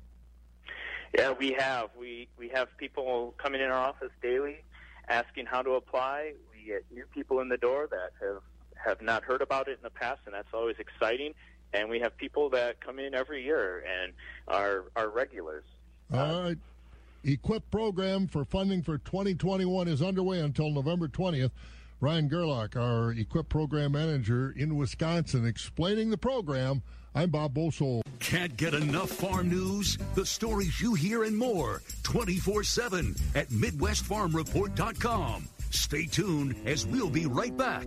Yeah, 1.17 1.33
we 1.33 1.53
have. 1.59 1.89
We 1.99 2.29
we 2.37 2.51
have 2.51 2.69
people 2.77 3.35
coming 3.39 3.63
in 3.63 3.71
our 3.71 3.89
office 3.89 4.11
daily 4.21 4.63
asking 5.09 5.47
how 5.47 5.63
to 5.63 5.73
apply. 5.73 6.35
We 6.69 6.75
get 6.75 6.85
new 6.93 7.05
people 7.15 7.41
in 7.41 7.49
the 7.49 7.57
door 7.57 7.89
that 7.91 8.11
have 8.21 8.43
have 8.75 9.03
not 9.03 9.25
heard 9.25 9.43
about 9.43 9.69
it 9.69 9.73
in 9.73 9.83
the 9.83 9.91
past, 9.91 10.21
and 10.27 10.35
that's 10.35 10.53
always 10.53 10.77
exciting. 10.79 11.35
And 11.73 11.89
we 11.89 12.01
have 12.01 12.17
people 12.17 12.51
that 12.51 12.81
come 12.81 12.99
in 12.99 13.15
every 13.15 13.45
year 13.45 13.85
and 13.85 14.13
are 14.47 14.85
are 14.97 15.09
regulars. 15.09 15.65
All 16.13 16.43
right. 16.43 16.59
EQIP 17.25 17.63
program 17.71 18.27
for 18.27 18.45
funding 18.45 18.83
for 18.83 18.99
2021 18.99 19.89
is 19.89 20.03
underway 20.03 20.41
until 20.41 20.71
November 20.71 21.09
20th. 21.09 21.51
Ryan 22.01 22.31
Gerlich, 22.31 22.77
our 22.77 23.13
EQIP 23.13 23.49
program 23.49 23.93
manager 23.93 24.55
in 24.57 24.77
Wisconsin, 24.77 25.45
explaining 25.45 26.11
the 26.11 26.19
program. 26.19 26.83
I'm 27.15 27.31
Bob 27.31 27.55
Bosold. 27.55 28.03
Can't 28.21 28.57
get 28.57 28.75
enough 28.75 29.11
farm 29.11 29.49
news? 29.49 29.99
The 30.15 30.25
stories 30.25 30.81
you 30.81 30.95
hear 30.95 31.25
and 31.25 31.37
more 31.37 31.83
24 32.05 32.63
7 32.63 33.17
at 33.35 33.49
MidwestFarmReport.com. 33.49 35.49
Stay 35.71 36.07
tuned 36.07 36.57
as 36.67 36.87
we'll 36.87 37.11
be 37.11 37.27
right 37.27 37.57
back. 37.57 37.87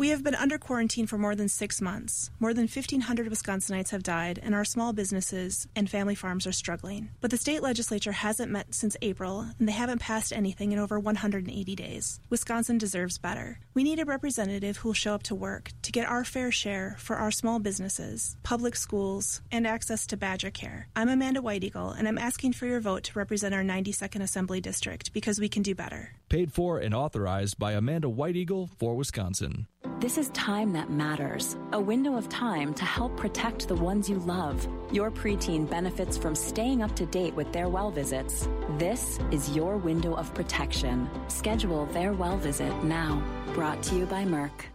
We 0.00 0.08
have 0.08 0.24
been 0.24 0.34
under 0.34 0.56
quarantine 0.56 1.06
for 1.06 1.18
more 1.18 1.34
than 1.34 1.50
six 1.50 1.82
months. 1.82 2.30
More 2.40 2.54
than 2.54 2.62
1,500 2.62 3.28
Wisconsinites 3.28 3.90
have 3.90 4.02
died, 4.02 4.40
and 4.42 4.54
our 4.54 4.64
small 4.64 4.94
businesses 4.94 5.68
and 5.76 5.90
family 5.90 6.14
farms 6.14 6.46
are 6.46 6.52
struggling. 6.52 7.10
But 7.20 7.30
the 7.30 7.36
state 7.36 7.62
legislature 7.62 8.12
hasn't 8.12 8.50
met 8.50 8.74
since 8.74 8.96
April, 9.02 9.44
and 9.58 9.68
they 9.68 9.72
haven't 9.72 10.00
passed 10.00 10.32
anything 10.32 10.72
in 10.72 10.78
over 10.78 10.98
180 10.98 11.74
days. 11.76 12.18
Wisconsin 12.30 12.78
deserves 12.78 13.18
better. 13.18 13.60
We 13.74 13.84
need 13.84 13.98
a 13.98 14.06
representative 14.06 14.78
who 14.78 14.88
will 14.88 14.94
show 14.94 15.12
up 15.12 15.22
to 15.24 15.34
work 15.34 15.70
to 15.82 15.92
get 15.92 16.08
our 16.08 16.24
fair 16.24 16.50
share 16.50 16.96
for 16.98 17.16
our 17.16 17.30
small 17.30 17.58
businesses, 17.58 18.38
public 18.42 18.76
schools, 18.76 19.42
and 19.52 19.66
access 19.66 20.06
to 20.06 20.16
Badger 20.16 20.50
Care. 20.50 20.88
I'm 20.96 21.10
Amanda 21.10 21.42
White 21.42 21.62
Eagle, 21.62 21.90
and 21.90 22.08
I'm 22.08 22.16
asking 22.16 22.54
for 22.54 22.64
your 22.64 22.80
vote 22.80 23.04
to 23.04 23.18
represent 23.18 23.54
our 23.54 23.62
92nd 23.62 24.22
Assembly 24.22 24.62
District 24.62 25.12
because 25.12 25.38
we 25.38 25.50
can 25.50 25.62
do 25.62 25.74
better. 25.74 26.14
Paid 26.30 26.54
for 26.54 26.78
and 26.78 26.94
authorized 26.94 27.58
by 27.58 27.72
Amanda 27.72 28.08
White 28.08 28.36
Eagle 28.36 28.70
for 28.78 28.96
Wisconsin. 28.96 29.66
This 29.98 30.16
is 30.16 30.30
time 30.30 30.72
that 30.72 30.90
matters. 30.90 31.56
A 31.72 31.80
window 31.80 32.16
of 32.16 32.28
time 32.28 32.72
to 32.74 32.84
help 32.84 33.16
protect 33.16 33.68
the 33.68 33.74
ones 33.74 34.08
you 34.08 34.18
love. 34.20 34.66
Your 34.92 35.10
preteen 35.10 35.68
benefits 35.68 36.16
from 36.16 36.34
staying 36.34 36.82
up 36.82 36.94
to 36.96 37.06
date 37.06 37.34
with 37.34 37.52
their 37.52 37.68
well 37.68 37.90
visits. 37.90 38.48
This 38.78 39.18
is 39.30 39.54
your 39.54 39.76
window 39.76 40.14
of 40.14 40.32
protection. 40.34 41.08
Schedule 41.28 41.86
their 41.86 42.12
well 42.12 42.38
visit 42.38 42.72
now. 42.84 43.22
Brought 43.54 43.82
to 43.84 43.96
you 43.96 44.06
by 44.06 44.24
Merck. 44.24 44.66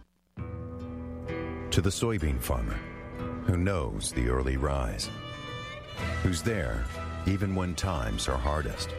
To 1.70 1.80
the 1.80 1.90
soybean 1.90 2.40
farmer 2.40 2.78
who 3.46 3.56
knows 3.56 4.12
the 4.12 4.28
early 4.28 4.56
rise, 4.56 5.08
who's 6.22 6.42
there 6.42 6.84
even 7.26 7.54
when 7.54 7.74
times 7.74 8.28
are 8.28 8.38
hardest. 8.38 8.90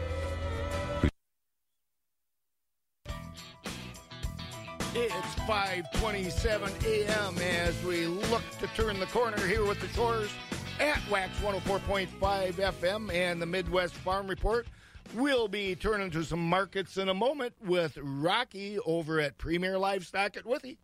It's 4.95 5.35
5:27 5.45 6.85
a.m. 6.85 7.37
as 7.37 7.83
we 7.83 8.07
look 8.07 8.43
to 8.59 8.67
turn 8.67 8.99
the 8.99 9.05
corner 9.07 9.45
here 9.45 9.65
with 9.65 9.79
the 9.81 9.87
chores 9.89 10.31
at 10.79 10.99
Wax 11.09 11.37
104.5 11.39 12.07
FM 12.53 13.13
and 13.13 13.41
the 13.41 13.45
Midwest 13.45 13.93
Farm 13.95 14.27
Report. 14.27 14.65
We'll 15.13 15.47
be 15.47 15.75
turning 15.75 16.09
to 16.11 16.23
some 16.23 16.39
markets 16.39 16.97
in 16.97 17.09
a 17.09 17.13
moment 17.13 17.53
with 17.65 17.97
Rocky 18.01 18.79
over 18.85 19.19
at 19.19 19.37
Premier 19.37 19.77
Livestock 19.77 20.37
at 20.37 20.45
Withee. 20.45 20.77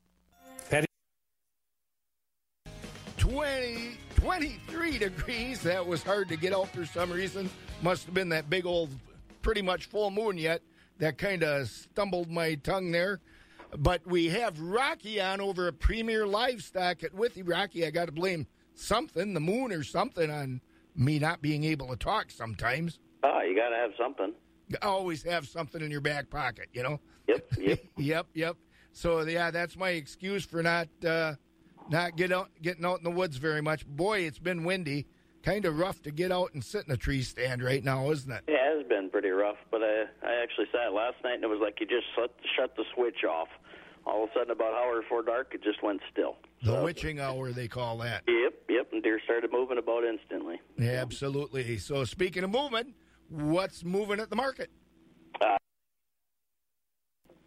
Patty. 0.69 0.87
20, 3.17 3.97
23 4.15 4.97
degrees. 4.97 5.61
That 5.61 5.85
was 5.85 6.03
hard 6.03 6.29
to 6.29 6.37
get 6.37 6.53
out 6.53 6.69
for 6.69 6.85
some 6.85 7.11
reason. 7.11 7.49
Must 7.81 8.05
have 8.05 8.13
been 8.13 8.29
that 8.29 8.49
big 8.49 8.65
old, 8.65 8.89
pretty 9.41 9.61
much 9.61 9.85
full 9.85 10.11
moon 10.11 10.37
yet. 10.37 10.61
That 10.99 11.17
kind 11.17 11.43
of 11.43 11.67
stumbled 11.69 12.29
my 12.29 12.55
tongue 12.55 12.91
there. 12.91 13.19
But 13.77 14.05
we 14.05 14.29
have 14.29 14.59
Rocky 14.59 15.19
on 15.19 15.41
over 15.41 15.67
at 15.67 15.79
Premier 15.79 16.27
Livestock 16.27 17.03
at 17.03 17.13
Withee. 17.13 17.41
Rocky, 17.41 17.85
I 17.85 17.91
got 17.91 18.05
to 18.05 18.11
blame 18.11 18.47
something, 18.75 19.33
the 19.33 19.39
moon 19.39 19.71
or 19.71 19.83
something, 19.83 20.29
on 20.29 20.61
me 20.95 21.19
not 21.19 21.41
being 21.41 21.63
able 21.63 21.87
to 21.87 21.95
talk 21.95 22.29
sometimes. 22.29 22.99
Ah, 23.23 23.41
you 23.41 23.55
got 23.55 23.69
to 23.69 23.75
have 23.75 23.91
something. 23.97 24.33
You 24.67 24.77
always 24.81 25.23
have 25.23 25.47
something 25.47 25.81
in 25.81 25.91
your 25.91 26.01
back 26.01 26.29
pocket, 26.29 26.69
you 26.73 26.83
know? 26.83 26.99
Yep, 27.27 27.45
yep. 27.57 27.79
yep, 27.97 28.27
yep. 28.33 28.57
So, 28.91 29.21
yeah, 29.21 29.49
that's 29.49 29.75
my 29.75 29.89
excuse 29.89 30.45
for 30.45 30.61
not 30.61 30.87
uh, 31.05 31.35
not 31.89 32.15
get 32.15 32.31
out, 32.31 32.49
getting 32.61 32.85
out 32.85 32.99
in 32.99 33.03
the 33.03 33.11
woods 33.11 33.37
very 33.37 33.61
much. 33.61 33.87
Boy, 33.87 34.19
it's 34.19 34.39
been 34.39 34.63
windy. 34.63 35.07
Kind 35.43 35.65
of 35.65 35.77
rough 35.77 36.01
to 36.03 36.11
get 36.11 36.31
out 36.31 36.53
and 36.53 36.63
sit 36.63 36.85
in 36.87 36.93
a 36.93 36.97
tree 36.97 37.21
stand 37.21 37.61
right 37.61 37.83
now, 37.83 38.09
isn't 38.11 38.31
it? 38.31 38.43
It 38.47 38.57
has 38.57 38.87
been 38.87 39.09
pretty 39.09 39.29
rough, 39.29 39.57
but 39.69 39.81
I, 39.83 40.05
I 40.23 40.41
actually 40.41 40.67
sat 40.71 40.93
last 40.93 41.15
night 41.23 41.35
and 41.35 41.43
it 41.43 41.49
was 41.49 41.59
like 41.61 41.79
you 41.81 41.85
just 41.85 42.05
shut, 42.15 42.33
shut 42.55 42.75
the 42.77 42.85
switch 42.95 43.25
off 43.29 43.49
all 44.05 44.23
of 44.23 44.29
a 44.29 44.33
sudden, 44.33 44.51
about 44.51 44.73
hour 44.73 45.01
before 45.01 45.23
dark, 45.23 45.53
it 45.53 45.63
just 45.63 45.81
went 45.81 46.01
still. 46.11 46.35
The 46.63 46.83
witching 46.83 47.19
hour, 47.19 47.51
they 47.51 47.67
call 47.67 47.97
that. 47.99 48.23
Yep, 48.27 48.53
yep, 48.69 48.89
and 48.91 49.03
deer 49.03 49.19
started 49.23 49.51
moving 49.51 49.77
about 49.77 50.03
instantly. 50.03 50.59
Absolutely. 50.79 51.77
So, 51.77 52.03
speaking 52.03 52.43
of 52.43 52.49
movement, 52.49 52.95
what's 53.29 53.83
moving 53.83 54.19
at 54.19 54.29
the 54.29 54.35
market? 54.35 54.69
Uh, 55.41 55.57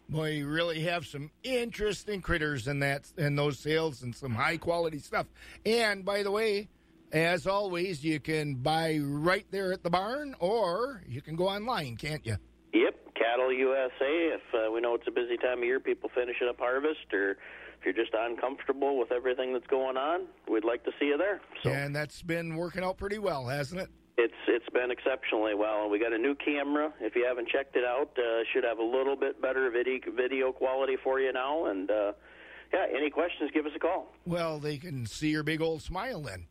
Boy, 0.09 0.31
you 0.31 0.47
really 0.47 0.81
have 0.81 1.05
some 1.05 1.31
interesting 1.43 2.21
critters 2.21 2.67
in 2.67 2.79
that 2.79 3.11
in 3.17 3.35
those 3.35 3.59
sales 3.59 4.03
and 4.03 4.15
some 4.15 4.33
high 4.33 4.57
quality 4.57 4.99
stuff. 4.99 5.27
And 5.65 6.05
by 6.05 6.23
the 6.23 6.31
way, 6.31 6.69
as 7.11 7.47
always, 7.47 8.03
you 8.03 8.19
can 8.19 8.55
buy 8.55 8.99
right 9.01 9.45
there 9.51 9.71
at 9.73 9.83
the 9.83 9.89
barn, 9.89 10.35
or 10.39 11.03
you 11.07 11.21
can 11.21 11.35
go 11.35 11.47
online, 11.47 11.95
can't 11.95 12.25
you? 12.25 12.37
Yep, 12.73 13.13
Cattle 13.15 13.53
USA. 13.53 13.91
If 14.35 14.41
uh, 14.53 14.71
we 14.71 14.81
know 14.81 14.95
it's 14.95 15.07
a 15.07 15.11
busy 15.11 15.37
time 15.37 15.59
of 15.59 15.63
year, 15.63 15.79
people 15.79 16.09
finishing 16.13 16.47
up 16.49 16.59
harvest, 16.59 17.13
or 17.13 17.31
if 17.31 17.85
you're 17.85 17.93
just 17.93 18.13
uncomfortable 18.13 18.97
with 18.97 19.11
everything 19.11 19.53
that's 19.53 19.67
going 19.67 19.97
on, 19.97 20.27
we'd 20.49 20.65
like 20.65 20.83
to 20.85 20.91
see 20.99 21.07
you 21.07 21.17
there. 21.17 21.39
So 21.63 21.69
And 21.69 21.95
that's 21.95 22.21
been 22.21 22.55
working 22.55 22.83
out 22.83 22.97
pretty 22.97 23.19
well, 23.19 23.45
hasn't 23.47 23.81
it? 23.81 23.89
it's 24.19 24.33
it's 24.47 24.67
been 24.73 24.89
exceptionally 24.89 25.53
well, 25.53 25.83
and 25.83 25.91
we 25.91 25.99
got 25.99 26.11
a 26.11 26.17
new 26.17 26.33
camera. 26.35 26.91
If 26.99 27.15
you 27.15 27.23
haven't 27.25 27.49
checked 27.49 27.75
it 27.75 27.85
out, 27.85 28.09
uh, 28.17 28.43
should 28.51 28.63
have 28.63 28.79
a 28.79 28.83
little 28.83 29.15
bit 29.15 29.39
better 29.41 29.69
video 29.69 29.99
video 30.11 30.51
quality 30.51 30.97
for 31.03 31.19
you 31.19 31.31
now. 31.31 31.65
And 31.67 31.89
uh, 31.89 32.13
yeah, 32.73 32.87
any 32.95 33.09
questions, 33.11 33.51
give 33.53 33.65
us 33.67 33.71
a 33.75 33.79
call. 33.79 34.11
Well, 34.25 34.59
they 34.59 34.77
can 34.77 35.05
see 35.05 35.29
your 35.29 35.43
big 35.43 35.61
old 35.61 35.83
smile 35.83 36.21
then. 36.21 36.47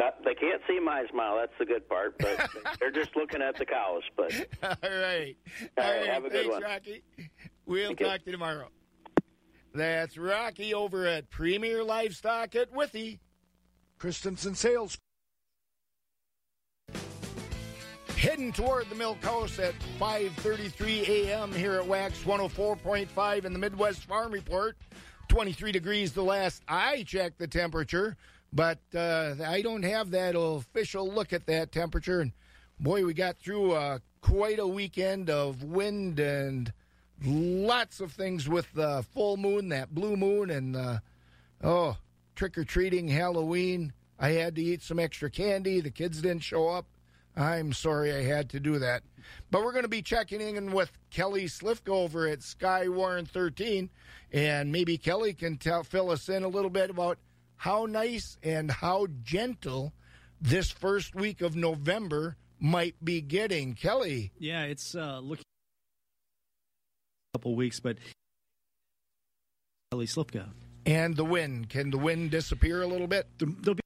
Not, 0.00 0.24
they 0.24 0.34
can't 0.34 0.62
see 0.66 0.80
my 0.80 1.04
smile. 1.10 1.36
That's 1.38 1.52
the 1.58 1.66
good 1.66 1.86
part, 1.88 2.16
but 2.18 2.48
they're 2.80 2.90
just 2.90 3.14
looking 3.16 3.42
at 3.42 3.56
the 3.56 3.66
cows. 3.66 4.02
But 4.16 4.32
All 4.62 4.68
right. 4.90 5.36
All 5.76 5.84
All 5.84 5.90
right, 5.90 6.00
right. 6.00 6.06
have 6.08 6.24
a 6.24 6.30
good 6.30 6.46
Thanks, 6.46 6.48
one. 6.48 6.62
Rocky. 6.62 7.02
We'll 7.66 7.86
Thank 7.88 8.00
you. 8.00 8.06
talk 8.06 8.20
to 8.20 8.26
you 8.26 8.32
tomorrow. 8.32 8.68
That's 9.74 10.16
Rocky 10.18 10.72
over 10.74 11.06
at 11.06 11.28
Premier 11.30 11.84
Livestock 11.84 12.56
at 12.56 12.72
Withee. 12.72 13.20
Christensen 13.98 14.54
Sales. 14.54 14.96
Heading 18.16 18.52
toward 18.52 18.88
the 18.90 18.94
Milk 18.96 19.22
House 19.22 19.58
at 19.58 19.74
5:33 19.98 21.08
a.m. 21.08 21.52
here 21.52 21.74
at 21.74 21.86
Wax 21.86 22.22
104.5 22.24 23.44
in 23.44 23.52
the 23.52 23.58
Midwest 23.58 24.04
Farm 24.04 24.30
Report. 24.32 24.76
23 25.30 25.70
degrees 25.70 26.12
the 26.12 26.24
last 26.24 26.60
I 26.66 27.04
checked 27.04 27.38
the 27.38 27.46
temperature, 27.46 28.16
but 28.52 28.80
uh, 28.96 29.36
I 29.46 29.62
don't 29.62 29.84
have 29.84 30.10
that 30.10 30.34
official 30.36 31.08
look 31.08 31.32
at 31.32 31.46
that 31.46 31.70
temperature. 31.70 32.20
And 32.20 32.32
boy, 32.80 33.06
we 33.06 33.14
got 33.14 33.38
through 33.38 33.72
uh, 33.72 34.00
quite 34.22 34.58
a 34.58 34.66
weekend 34.66 35.30
of 35.30 35.62
wind 35.62 36.18
and 36.18 36.72
lots 37.24 38.00
of 38.00 38.10
things 38.10 38.48
with 38.48 38.72
the 38.72 39.04
full 39.14 39.36
moon, 39.36 39.68
that 39.68 39.94
blue 39.94 40.16
moon, 40.16 40.50
and 40.50 40.74
uh, 40.74 40.98
oh, 41.62 41.96
trick 42.34 42.58
or 42.58 42.64
treating, 42.64 43.06
Halloween. 43.06 43.92
I 44.18 44.30
had 44.30 44.56
to 44.56 44.62
eat 44.62 44.82
some 44.82 44.98
extra 44.98 45.30
candy. 45.30 45.80
The 45.80 45.92
kids 45.92 46.20
didn't 46.20 46.42
show 46.42 46.66
up. 46.66 46.86
I'm 47.36 47.72
sorry 47.72 48.12
I 48.12 48.22
had 48.22 48.50
to 48.50 48.60
do 48.60 48.78
that. 48.78 49.02
But 49.50 49.64
we're 49.64 49.72
going 49.72 49.84
to 49.84 49.88
be 49.88 50.02
checking 50.02 50.40
in 50.40 50.72
with 50.72 50.92
Kelly 51.10 51.44
Slifka 51.44 51.90
over 51.90 52.26
at 52.26 52.40
Skywarn 52.40 53.28
13, 53.28 53.90
and 54.32 54.72
maybe 54.72 54.98
Kelly 54.98 55.34
can 55.34 55.56
tell, 55.56 55.82
fill 55.84 56.10
us 56.10 56.28
in 56.28 56.42
a 56.42 56.48
little 56.48 56.70
bit 56.70 56.90
about 56.90 57.18
how 57.56 57.86
nice 57.86 58.38
and 58.42 58.70
how 58.70 59.06
gentle 59.22 59.92
this 60.40 60.70
first 60.70 61.14
week 61.14 61.42
of 61.42 61.54
November 61.54 62.36
might 62.58 62.96
be 63.04 63.20
getting. 63.20 63.74
Kelly. 63.74 64.32
Yeah, 64.38 64.64
it's 64.64 64.94
uh, 64.94 65.20
looking 65.22 65.44
a 67.34 67.38
couple 67.38 67.54
weeks, 67.54 67.80
but 67.80 67.98
Kelly 69.90 70.06
Slipka. 70.06 70.48
And 70.86 71.16
the 71.16 71.24
wind. 71.24 71.68
Can 71.68 71.90
the 71.90 71.98
wind 71.98 72.30
disappear 72.30 72.82
a 72.82 72.86
little 72.86 73.06
bit? 73.06 73.26
There'll 73.38 73.74
be. 73.74 73.80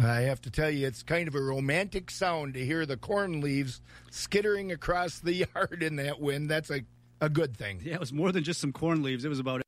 I 0.00 0.20
have 0.22 0.40
to 0.42 0.50
tell 0.50 0.70
you, 0.70 0.86
it's 0.86 1.02
kind 1.02 1.26
of 1.26 1.34
a 1.34 1.40
romantic 1.40 2.10
sound 2.10 2.54
to 2.54 2.64
hear 2.64 2.86
the 2.86 2.96
corn 2.96 3.40
leaves 3.40 3.80
skittering 4.10 4.70
across 4.70 5.18
the 5.18 5.32
yard 5.54 5.82
in 5.82 5.96
that 5.96 6.20
wind. 6.20 6.48
That's 6.48 6.70
a, 6.70 6.82
a 7.20 7.28
good 7.28 7.56
thing. 7.56 7.80
Yeah, 7.82 7.94
it 7.94 8.00
was 8.00 8.12
more 8.12 8.30
than 8.30 8.44
just 8.44 8.60
some 8.60 8.72
corn 8.72 9.02
leaves. 9.02 9.24
It 9.24 9.28
was 9.28 9.40
about. 9.40 9.62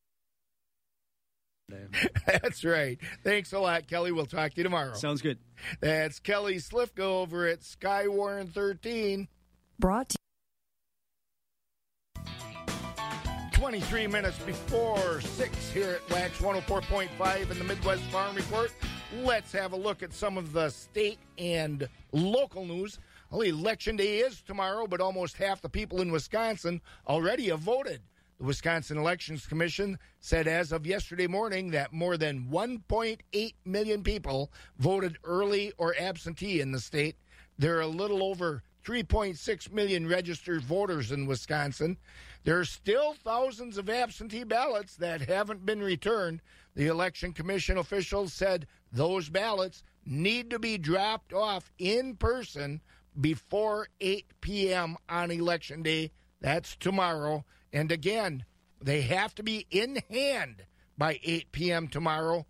That's 2.27 2.65
right. 2.65 2.99
Thanks 3.23 3.53
a 3.53 3.59
lot, 3.59 3.87
Kelly. 3.87 4.13
We'll 4.13 4.27
talk 4.27 4.53
to 4.53 4.57
you 4.57 4.65
tomorrow. 4.65 4.95
Sounds 4.95 5.23
good. 5.23 5.39
That's 5.81 6.19
Kelly 6.19 6.57
Slifka 6.57 7.01
over 7.01 7.47
at 7.47 7.61
Skywarn 7.61 8.53
13. 8.53 9.29
Brought 9.79 10.11
to 10.11 10.17
23 13.53 14.07
minutes 14.07 14.39
before 14.39 15.21
6 15.21 15.71
here 15.71 16.01
at 16.03 16.11
Wax 16.11 16.39
104.5 16.39 17.51
in 17.51 17.59
the 17.59 17.65
Midwest 17.65 18.03
Farm 18.05 18.35
Report. 18.35 18.73
Let's 19.13 19.51
have 19.53 19.73
a 19.73 19.77
look 19.77 20.05
at 20.05 20.13
some 20.13 20.39
of 20.39 20.53
the 20.53 20.71
state 20.71 21.19
and 21.37 21.89
local 22.13 22.65
news. 22.65 23.01
Well, 23.31 23.41
election 23.41 23.97
day 23.97 24.19
is 24.19 24.41
tomorrow, 24.41 24.87
but 24.87 25.01
almost 25.01 25.37
half 25.37 25.61
the 25.61 25.69
people 25.69 26.01
in 26.01 26.13
Wisconsin 26.13 26.81
already 27.09 27.49
have 27.49 27.59
voted. 27.59 28.03
The 28.39 28.45
Wisconsin 28.45 28.99
Elections 28.99 29.47
Commission 29.47 29.99
said 30.21 30.47
as 30.47 30.71
of 30.71 30.87
yesterday 30.87 31.27
morning 31.27 31.73
that 31.73 31.93
more 31.93 32.17
than 32.17 32.45
1.8 32.53 33.55
million 33.65 34.05
people 34.05 34.53
voted 34.79 35.19
early 35.25 35.73
or 35.77 35.97
absentee 35.99 36.61
in 36.61 36.71
the 36.71 36.81
state. 36.81 37.17
There 37.59 37.77
are 37.79 37.83
a 37.83 37.89
little 37.89 38.23
over 38.23 38.63
3.6 38.85 39.73
million 39.73 40.09
registered 40.09 40.63
voters 40.63 41.13
in 41.13 41.27
Wisconsin. 41.27 41.99
There 42.45 42.59
are 42.59 42.65
still 42.65 43.15
thousands 43.15 43.77
of 43.77 43.91
absentee 43.91 44.45
ballots 44.45 44.97
that 44.97 45.23
haven't 45.23 45.67
been 45.67 45.83
returned. 45.83 46.41
The 46.75 46.87
Election 46.87 47.33
Commission 47.33 47.77
officials 47.77 48.33
said 48.33 48.67
those 48.93 49.29
ballots 49.29 49.83
need 50.07 50.51
to 50.51 50.59
be 50.59 50.79
dropped 50.79 51.33
off 51.33 51.71
in 51.79 52.17
person 52.17 52.81
before 53.21 53.89
8 54.01 54.27
p.m. 54.41 54.97
on 55.09 55.31
Election 55.31 55.83
Day. 55.83 56.13
That's 56.41 56.77
tomorrow. 56.77 57.45
And 57.73 57.93
again, 57.93 58.45
they 58.81 59.03
have 59.03 59.35
to 59.35 59.43
be 59.43 59.67
in 59.71 60.03
hand 60.11 60.65
by 60.97 61.21
8 61.23 61.53
p.m. 61.53 61.89
tomorrow. 61.89 62.47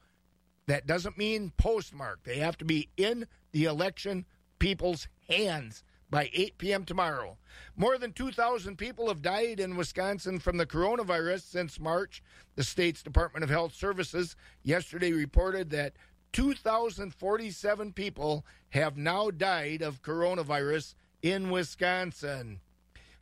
That 0.66 0.86
doesn't 0.86 1.18
mean 1.18 1.52
postmark. 1.56 2.22
They 2.22 2.38
have 2.38 2.56
to 2.58 2.64
be 2.64 2.88
in 2.96 3.26
the 3.50 3.64
election 3.64 4.26
people's 4.60 5.08
hands 5.28 5.82
by 6.10 6.30
8 6.32 6.58
p.m. 6.58 6.84
tomorrow. 6.84 7.38
More 7.76 7.96
than 7.96 8.12
2,000 8.12 8.76
people 8.76 9.08
have 9.08 9.22
died 9.22 9.60
in 9.60 9.76
Wisconsin 9.76 10.38
from 10.38 10.56
the 10.56 10.66
coronavirus 10.66 11.42
since 11.42 11.80
March. 11.80 12.22
The 12.56 12.64
state's 12.64 13.02
Department 13.02 13.44
of 13.44 13.50
Health 13.50 13.74
Services 13.74 14.36
yesterday 14.62 15.12
reported 15.12 15.70
that 15.70 15.94
2,047 16.32 17.92
people 17.92 18.44
have 18.70 18.96
now 18.96 19.30
died 19.30 19.82
of 19.82 20.02
coronavirus 20.02 20.94
in 21.22 21.50
Wisconsin. 21.50 22.60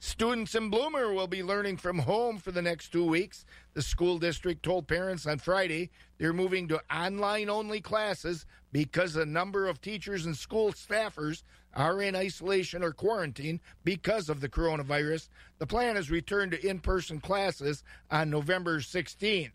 Students 0.00 0.54
in 0.54 0.70
Bloomer 0.70 1.12
will 1.12 1.26
be 1.26 1.42
learning 1.42 1.78
from 1.78 1.98
home 1.98 2.38
for 2.38 2.52
the 2.52 2.62
next 2.62 2.90
two 2.90 3.04
weeks. 3.04 3.44
The 3.74 3.82
school 3.82 4.18
district 4.18 4.62
told 4.62 4.86
parents 4.86 5.26
on 5.26 5.38
Friday 5.38 5.90
they're 6.18 6.32
moving 6.32 6.68
to 6.68 6.80
online 6.94 7.50
only 7.50 7.80
classes 7.80 8.46
because 8.70 9.16
a 9.16 9.26
number 9.26 9.66
of 9.66 9.80
teachers 9.80 10.24
and 10.24 10.36
school 10.36 10.72
staffers 10.72 11.42
are 11.78 12.02
in 12.02 12.16
isolation 12.16 12.82
or 12.82 12.92
quarantine 12.92 13.60
because 13.84 14.28
of 14.28 14.40
the 14.40 14.48
coronavirus. 14.48 15.28
The 15.58 15.66
plan 15.66 15.96
is 15.96 16.10
return 16.10 16.50
to 16.50 16.66
in 16.66 16.80
person 16.80 17.20
classes 17.20 17.84
on 18.10 18.30
November 18.30 18.80
16th. 18.80 19.52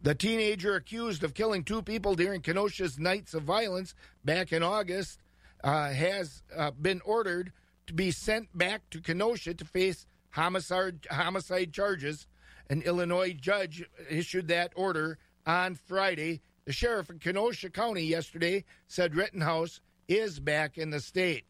The 0.00 0.14
teenager 0.14 0.76
accused 0.76 1.24
of 1.24 1.34
killing 1.34 1.64
two 1.64 1.82
people 1.82 2.14
during 2.14 2.40
Kenosha's 2.40 3.00
Nights 3.00 3.34
of 3.34 3.42
Violence 3.42 3.94
back 4.24 4.52
in 4.52 4.62
August 4.62 5.18
uh, 5.64 5.90
has 5.90 6.44
uh, 6.56 6.70
been 6.70 7.00
ordered 7.04 7.52
to 7.88 7.92
be 7.92 8.12
sent 8.12 8.56
back 8.56 8.88
to 8.90 9.00
Kenosha 9.00 9.54
to 9.54 9.64
face 9.64 10.06
homicide, 10.30 11.04
homicide 11.10 11.72
charges. 11.72 12.28
An 12.70 12.82
Illinois 12.82 13.32
judge 13.32 13.84
issued 14.08 14.46
that 14.48 14.72
order 14.76 15.18
on 15.46 15.74
Friday. 15.74 16.42
The 16.64 16.72
sheriff 16.72 17.10
in 17.10 17.18
Kenosha 17.18 17.70
County 17.70 18.04
yesterday 18.04 18.64
said 18.86 19.16
Rittenhouse 19.16 19.80
is 20.08 20.40
back 20.40 20.78
in 20.78 20.90
the 20.90 21.00
state. 21.00 21.44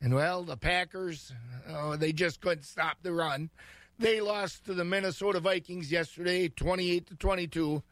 And 0.00 0.14
well, 0.14 0.42
the 0.42 0.56
Packers, 0.56 1.32
oh, 1.68 1.96
they 1.96 2.12
just 2.12 2.40
couldn't 2.40 2.64
stop 2.64 2.98
the 3.02 3.12
run. 3.12 3.50
They 3.98 4.20
lost 4.20 4.64
to 4.64 4.74
the 4.74 4.84
Minnesota 4.84 5.38
Vikings 5.38 5.92
yesterday, 5.92 6.48
28 6.48 7.06
to 7.06 7.14
22. 7.14 7.82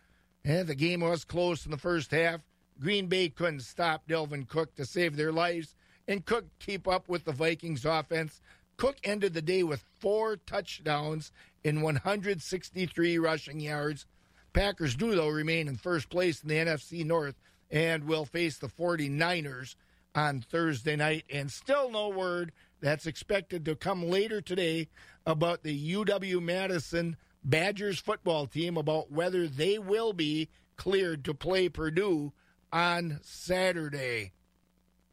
And 0.44 0.66
the 0.66 0.74
game 0.74 1.00
was 1.00 1.24
close 1.24 1.64
in 1.64 1.70
the 1.70 1.76
first 1.76 2.10
half. 2.10 2.40
Green 2.80 3.06
Bay 3.06 3.28
couldn't 3.28 3.60
stop 3.60 4.08
Dalvin 4.08 4.48
Cook 4.48 4.74
to 4.76 4.86
save 4.86 5.14
their 5.14 5.32
lives, 5.32 5.74
and 6.08 6.24
Cook 6.24 6.46
keep 6.58 6.88
up 6.88 7.08
with 7.08 7.24
the 7.24 7.32
Vikings 7.32 7.84
offense. 7.84 8.40
Cook 8.78 8.96
ended 9.04 9.34
the 9.34 9.42
day 9.42 9.62
with 9.62 9.84
four 9.98 10.36
touchdowns 10.36 11.30
in 11.62 11.82
163 11.82 13.18
rushing 13.18 13.60
yards. 13.60 14.06
Packers 14.54 14.96
do, 14.96 15.14
though, 15.14 15.28
remain 15.28 15.68
in 15.68 15.76
first 15.76 16.08
place 16.08 16.42
in 16.42 16.48
the 16.48 16.54
NFC 16.54 17.04
North 17.04 17.34
and 17.70 18.04
will 18.04 18.24
face 18.24 18.56
the 18.56 18.68
49ers 18.68 19.76
on 20.14 20.40
Thursday 20.40 20.96
night. 20.96 21.24
And 21.30 21.50
still 21.50 21.90
no 21.90 22.08
word 22.08 22.52
that's 22.80 23.06
expected 23.06 23.64
to 23.64 23.76
come 23.76 24.08
later 24.08 24.40
today 24.40 24.88
about 25.26 25.62
the 25.62 25.94
UW 25.94 26.42
Madison 26.42 27.16
Badgers 27.44 27.98
football 27.98 28.46
team 28.46 28.76
about 28.76 29.10
whether 29.10 29.46
they 29.46 29.78
will 29.78 30.12
be 30.12 30.48
cleared 30.76 31.24
to 31.24 31.34
play 31.34 31.68
Purdue 31.68 32.32
on 32.72 33.20
Saturday. 33.22 34.32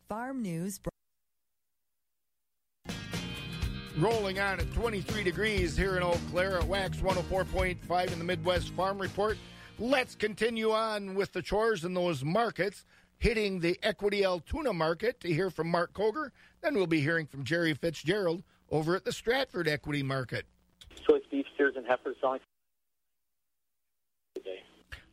Farm 0.08 0.42
News. 0.42 0.80
Rolling 3.98 4.40
on 4.40 4.60
at 4.60 4.72
23 4.74 5.24
degrees 5.24 5.76
here 5.76 5.98
in 5.98 6.04
Eau 6.04 6.20
Claire 6.30 6.60
at 6.60 6.68
Wax 6.68 6.98
104.5 6.98 8.12
in 8.14 8.20
the 8.20 8.26
Midwest 8.26 8.70
Farm 8.70 9.00
Report. 9.00 9.38
Let's 9.80 10.16
continue 10.16 10.72
on 10.72 11.16
with 11.16 11.34
the 11.34 11.42
chores 11.42 11.84
in 11.84 11.94
those 11.94 12.24
markets, 12.24 12.86
hitting 13.19 13.60
the 13.60 13.77
Equity 13.84 14.23
Altoona 14.23 14.73
market 14.73 15.19
to 15.21 15.32
hear 15.32 15.49
from 15.49 15.69
Mark 15.69 15.93
Koger. 15.93 16.32
Then 16.62 16.75
we'll 16.75 16.88
be 16.88 17.01
hearing 17.01 17.25
from 17.25 17.43
Jerry 17.43 17.73
Fitzgerald 17.73 18.43
over 18.69 18.95
at 18.95 19.06
the 19.06 19.12
Stratford 19.12 19.67
Equity 19.67 20.03
Market. 20.03 20.45
Choice 21.08 21.23
beef 21.32 21.45
steers 21.56 21.73
and 21.75 21.86
heifers 21.86 22.15
selling 22.21 22.39
today. 24.36 24.60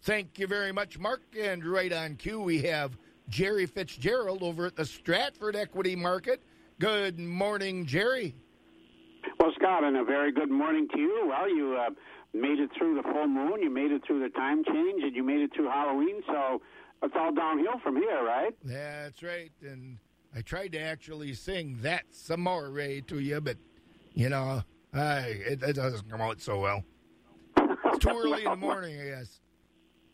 Thank 0.02 0.38
you 0.38 0.46
very 0.46 0.72
much, 0.72 0.98
Mark. 0.98 1.22
And 1.38 1.64
right 1.64 1.92
on 1.92 2.16
cue, 2.16 2.40
we 2.40 2.62
have 2.62 2.96
Jerry 3.28 3.66
Fitzgerald 3.66 4.42
over 4.42 4.66
at 4.66 4.76
the 4.76 4.84
Stratford 4.84 5.56
Equity 5.56 5.96
Market. 5.96 6.42
Good 6.78 7.18
morning, 7.18 7.86
Jerry. 7.86 8.34
Well, 9.40 9.52
Scott, 9.56 9.84
and 9.84 9.96
a 9.96 10.04
very 10.04 10.32
good 10.32 10.50
morning 10.50 10.88
to 10.92 10.98
you. 10.98 11.26
Well, 11.28 11.48
you 11.48 11.76
uh, 11.80 11.90
made 12.34 12.58
it 12.58 12.70
through 12.76 12.96
the 12.96 13.02
full 13.02 13.26
moon, 13.26 13.62
you 13.62 13.70
made 13.70 13.92
it 13.92 14.02
through 14.06 14.20
the 14.20 14.28
time 14.30 14.64
change, 14.64 15.02
and 15.02 15.14
you 15.14 15.22
made 15.22 15.40
it 15.40 15.50
through 15.54 15.68
Halloween, 15.68 16.22
so 16.26 16.60
it's 17.04 17.14
all 17.16 17.32
downhill 17.32 17.78
from 17.82 17.96
here, 17.96 18.22
right? 18.24 18.54
Yeah, 18.64 19.04
that's 19.04 19.22
right. 19.22 19.52
And 19.62 19.98
I 20.34 20.40
tried 20.42 20.72
to 20.72 20.80
actually 20.80 21.34
sing 21.34 21.78
that 21.82 22.04
some 22.10 22.40
more, 22.40 22.70
Ray, 22.70 23.00
to 23.02 23.18
you, 23.18 23.40
but, 23.40 23.56
you 24.14 24.28
know, 24.28 24.62
I, 24.92 25.18
it, 25.18 25.62
it 25.62 25.72
doesn't 25.74 26.10
come 26.10 26.20
out 26.20 26.40
so 26.40 26.60
well. 26.60 26.84
It's 27.56 27.98
too 27.98 28.08
early 28.10 28.44
in 28.44 28.50
the 28.50 28.56
morning, 28.56 29.00
I 29.00 29.04
guess. 29.04 29.40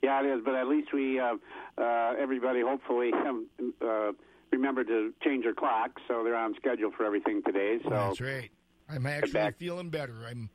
Yeah, 0.02 0.22
it 0.22 0.26
is, 0.26 0.40
but 0.44 0.54
at 0.54 0.66
least 0.66 0.92
we, 0.92 1.20
uh, 1.20 1.34
uh, 1.78 2.14
everybody 2.18 2.60
hopefully 2.62 3.10
um, 3.12 3.46
uh, 3.82 4.12
remembered 4.50 4.88
to 4.88 5.12
change 5.22 5.44
their 5.44 5.54
clock, 5.54 5.98
so 6.08 6.24
they're 6.24 6.36
on 6.36 6.54
schedule 6.56 6.90
for 6.96 7.04
everything 7.04 7.42
today. 7.44 7.78
So 7.84 7.90
That's 7.90 8.20
right. 8.20 8.50
I'm 8.88 9.06
actually 9.06 9.52
feeling 9.52 9.90
better. 9.90 10.26
I'm 10.28 10.50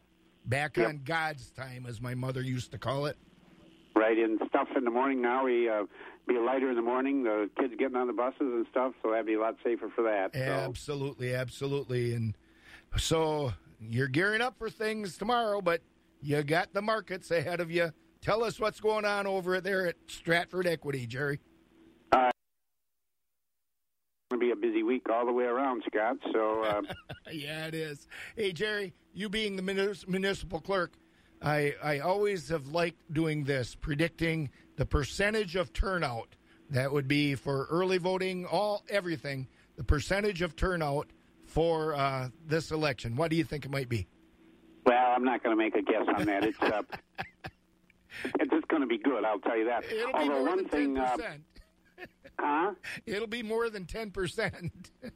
back 0.46 0.78
Yep. 0.78 0.88
on 0.88 1.02
God's 1.04 1.52
time, 1.52 1.86
as 1.88 2.02
my 2.02 2.14
mother 2.16 2.42
used 2.42 2.72
to 2.72 2.78
call 2.78 3.06
it. 3.06 3.18
Right, 3.96 4.18
and 4.18 4.40
stuff 4.50 4.68
in 4.76 4.84
the 4.84 4.92
morning 4.92 5.22
now. 5.22 5.46
We 5.46 5.70
uh, 5.70 5.84
be 6.28 6.38
lighter 6.38 6.70
in 6.70 6.76
the 6.76 6.82
morning. 6.82 7.24
The 7.24 7.50
kids 7.58 7.74
getting 7.80 7.96
on 7.96 8.08
the 8.08 8.14
buses 8.14 8.40
and 8.42 8.66
stuff, 8.70 8.94
so 9.02 9.12
that'd 9.12 9.26
be 9.26 9.36
a 9.36 9.40
lot 9.40 9.56
safer 9.64 9.90
for 9.96 10.04
that. 10.04 10.32
So. 10.34 10.42
Absolutely, 10.42 11.34
absolutely. 11.34 12.14
And 12.14 12.36
so 12.98 13.54
you're 13.80 14.08
gearing 14.08 14.42
up 14.42 14.58
for 14.58 14.70
things 14.70 15.18
tomorrow, 15.18 15.62
but 15.62 15.82
you 16.22 16.44
got 16.44 16.74
the 16.74 16.82
markets 16.82 17.32
ahead 17.32 17.60
of 17.60 17.72
you. 17.72 17.92
Tell 18.22 18.44
us 18.44 18.60
what's 18.60 18.80
going 18.80 19.06
on 19.06 19.28
over 19.28 19.62
there 19.62 19.88
at 19.88 19.96
Stratford 20.08 20.68
Equity, 20.68 21.06
Jerry. 21.06 21.40
Uh, 22.12 22.32
going 24.32 24.40
to 24.40 24.46
be 24.46 24.52
a 24.52 24.56
busy 24.56 24.84
week 24.84 25.08
all 25.10 25.26
the 25.26 25.32
way 25.32 25.44
around, 25.46 25.84
Scott. 25.86 26.18
So 26.34 26.64
uh, 26.64 26.82
yeah, 27.32 27.68
it 27.68 27.76
is. 27.76 28.08
Hey, 28.36 28.52
Jerry, 28.52 28.94
you 29.14 29.30
being 29.30 29.56
the 29.56 29.62
municipal 30.08 30.60
clerk, 30.60 30.94
I, 31.42 31.76
I 31.84 32.00
always 32.00 32.50
have 32.50 32.68
liked 32.68 33.02
doing 33.14 33.44
this, 33.44 33.76
predicting 33.76 34.50
the 34.78 34.86
percentage 34.86 35.56
of 35.56 35.74
turnout. 35.74 36.36
That 36.70 36.92
would 36.92 37.08
be 37.08 37.36
for 37.36 37.68
early 37.70 37.98
voting, 37.98 38.46
all 38.46 38.84
everything. 38.90 39.48
The 39.78 39.84
percentage 39.84 40.42
of 40.42 40.56
turnout 40.56 41.08
for 41.46 41.94
uh, 41.94 42.30
this 42.48 42.72
election. 42.72 43.16
What 43.16 43.30
do 43.30 43.36
you 43.38 43.44
think 43.44 43.66
it 43.66 43.72
might 43.72 43.90
be? 43.90 44.08
well, 44.86 45.14
I'm 45.16 45.24
not 45.24 45.44
going 45.44 45.56
to 45.56 45.64
make 45.64 45.76
a 45.76 45.82
guess 45.82 46.04
on 46.16 46.26
that. 46.26 46.44
It's 46.44 46.62
uh, 46.62 46.82
it's 48.40 48.52
just 48.52 48.68
going 48.68 48.82
to 48.82 48.88
be 48.88 48.98
good. 48.98 49.24
I'll 49.26 49.40
tell 49.40 49.58
you 49.58 49.66
that. 49.66 49.84
It'll 49.92 50.14
be 50.20 50.30
more 50.30 50.44
one 50.44 50.58
than 50.58 50.68
thing, 50.70 50.98
uh, 50.98 51.18
10%. 51.18 52.08
huh? 52.40 52.72
It'll 53.06 53.28
be 53.28 53.42
more 53.44 53.70
than 53.70 53.86
ten 53.86 54.12
percent. 54.12 54.92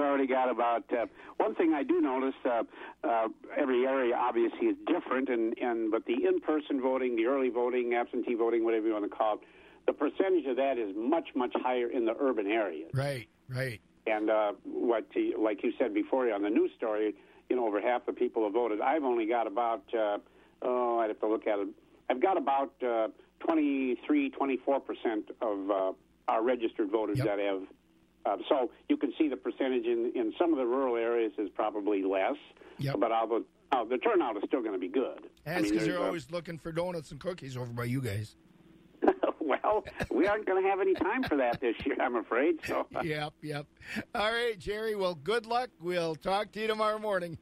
We've 0.00 0.08
already 0.08 0.26
got 0.26 0.50
about 0.50 0.84
uh, 0.94 1.06
one 1.36 1.54
thing 1.54 1.74
I 1.74 1.82
do 1.82 2.00
notice. 2.00 2.34
Uh, 2.42 2.62
uh, 3.04 3.28
every 3.54 3.84
area 3.84 4.16
obviously 4.16 4.68
is 4.68 4.76
different, 4.86 5.28
and, 5.28 5.54
and 5.58 5.90
but 5.90 6.06
the 6.06 6.14
in-person 6.26 6.80
voting, 6.80 7.16
the 7.16 7.26
early 7.26 7.50
voting, 7.50 7.92
absentee 7.92 8.32
voting, 8.32 8.64
whatever 8.64 8.86
you 8.86 8.94
want 8.94 9.04
to 9.04 9.14
call 9.14 9.34
it, 9.34 9.40
the 9.86 9.92
percentage 9.92 10.46
of 10.46 10.56
that 10.56 10.78
is 10.78 10.96
much 10.96 11.28
much 11.34 11.52
higher 11.54 11.90
in 11.90 12.06
the 12.06 12.14
urban 12.18 12.46
areas. 12.46 12.90
Right, 12.94 13.28
right. 13.50 13.78
And 14.06 14.30
uh, 14.30 14.52
what, 14.64 15.04
like 15.38 15.62
you 15.62 15.72
said 15.78 15.92
before 15.92 16.32
on 16.32 16.40
the 16.40 16.48
news 16.48 16.70
story, 16.78 17.14
you 17.50 17.56
know, 17.56 17.66
over 17.66 17.78
half 17.78 18.06
the 18.06 18.14
people 18.14 18.44
have 18.44 18.54
voted. 18.54 18.80
I've 18.80 19.04
only 19.04 19.26
got 19.26 19.46
about, 19.46 19.82
uh, 19.92 20.16
oh, 20.62 21.00
I'd 21.00 21.08
have 21.08 21.20
to 21.20 21.28
look 21.28 21.46
at 21.46 21.58
it. 21.58 21.68
I've 22.08 22.22
got 22.22 22.38
about 22.38 22.72
uh, 22.82 23.08
23, 23.40 24.30
24 24.30 24.80
percent 24.80 25.30
of 25.42 25.70
uh, 25.70 25.92
our 26.26 26.42
registered 26.42 26.90
voters 26.90 27.18
that 27.18 27.38
have. 27.38 27.64
Uh, 28.26 28.36
so 28.48 28.70
you 28.88 28.96
can 28.96 29.12
see 29.18 29.28
the 29.28 29.36
percentage 29.36 29.86
in, 29.86 30.12
in 30.14 30.32
some 30.38 30.52
of 30.52 30.58
the 30.58 30.66
rural 30.66 30.96
areas 30.96 31.32
is 31.38 31.48
probably 31.54 32.02
less, 32.02 32.36
but 32.98 33.10
although 33.12 33.42
uh, 33.72 33.84
the 33.84 33.98
turnout 33.98 34.36
is 34.36 34.42
still 34.46 34.60
going 34.60 34.72
to 34.74 34.78
be 34.78 34.88
good. 34.88 35.28
I 35.46 35.50
That's 35.52 35.62
mean, 35.62 35.72
because 35.72 35.86
there's 35.86 35.96
they're 35.96 36.02
a- 36.02 36.06
always 36.06 36.30
looking 36.30 36.58
for 36.58 36.72
donuts 36.72 37.10
and 37.12 37.20
cookies 37.20 37.56
over 37.56 37.72
by 37.72 37.84
you 37.84 38.00
guys. 38.00 38.36
well, 39.40 39.84
we 40.10 40.26
aren't 40.26 40.46
going 40.46 40.62
to 40.62 40.68
have 40.68 40.80
any 40.80 40.94
time 40.94 41.22
for 41.24 41.36
that 41.36 41.60
this 41.60 41.74
year, 41.84 41.96
I'm 42.00 42.16
afraid. 42.16 42.56
So 42.66 42.86
yep, 43.02 43.32
yep. 43.42 43.66
All 44.14 44.30
right, 44.32 44.58
Jerry. 44.58 44.94
Well, 44.94 45.14
good 45.14 45.46
luck. 45.46 45.70
We'll 45.80 46.14
talk 46.14 46.52
to 46.52 46.60
you 46.60 46.66
tomorrow 46.66 46.98
morning. 46.98 47.38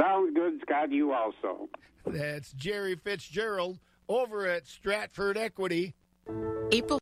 sounds 0.00 0.34
good, 0.34 0.60
Scott. 0.62 0.90
You 0.90 1.12
also. 1.12 1.68
That's 2.06 2.52
Jerry 2.52 2.96
Fitzgerald 2.96 3.78
over 4.08 4.46
at 4.46 4.66
Stratford 4.66 5.36
Equity. 5.36 5.94
April 6.72 6.98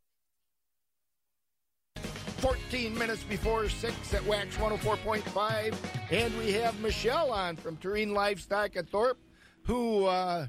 14 2.39 2.97
minutes 2.97 3.25
before 3.25 3.69
6 3.69 4.15
at 4.15 4.25
Wax 4.25 4.57
104.5. 4.57 5.75
And 6.11 6.37
we 6.39 6.53
have 6.53 6.79
Michelle 6.81 7.33
on 7.33 7.57
from 7.57 7.77
Tureen 7.77 8.13
Livestock 8.13 8.77
at 8.77 8.89
Thorp, 8.89 9.19
who 9.65 10.07
uh, 10.07 10.47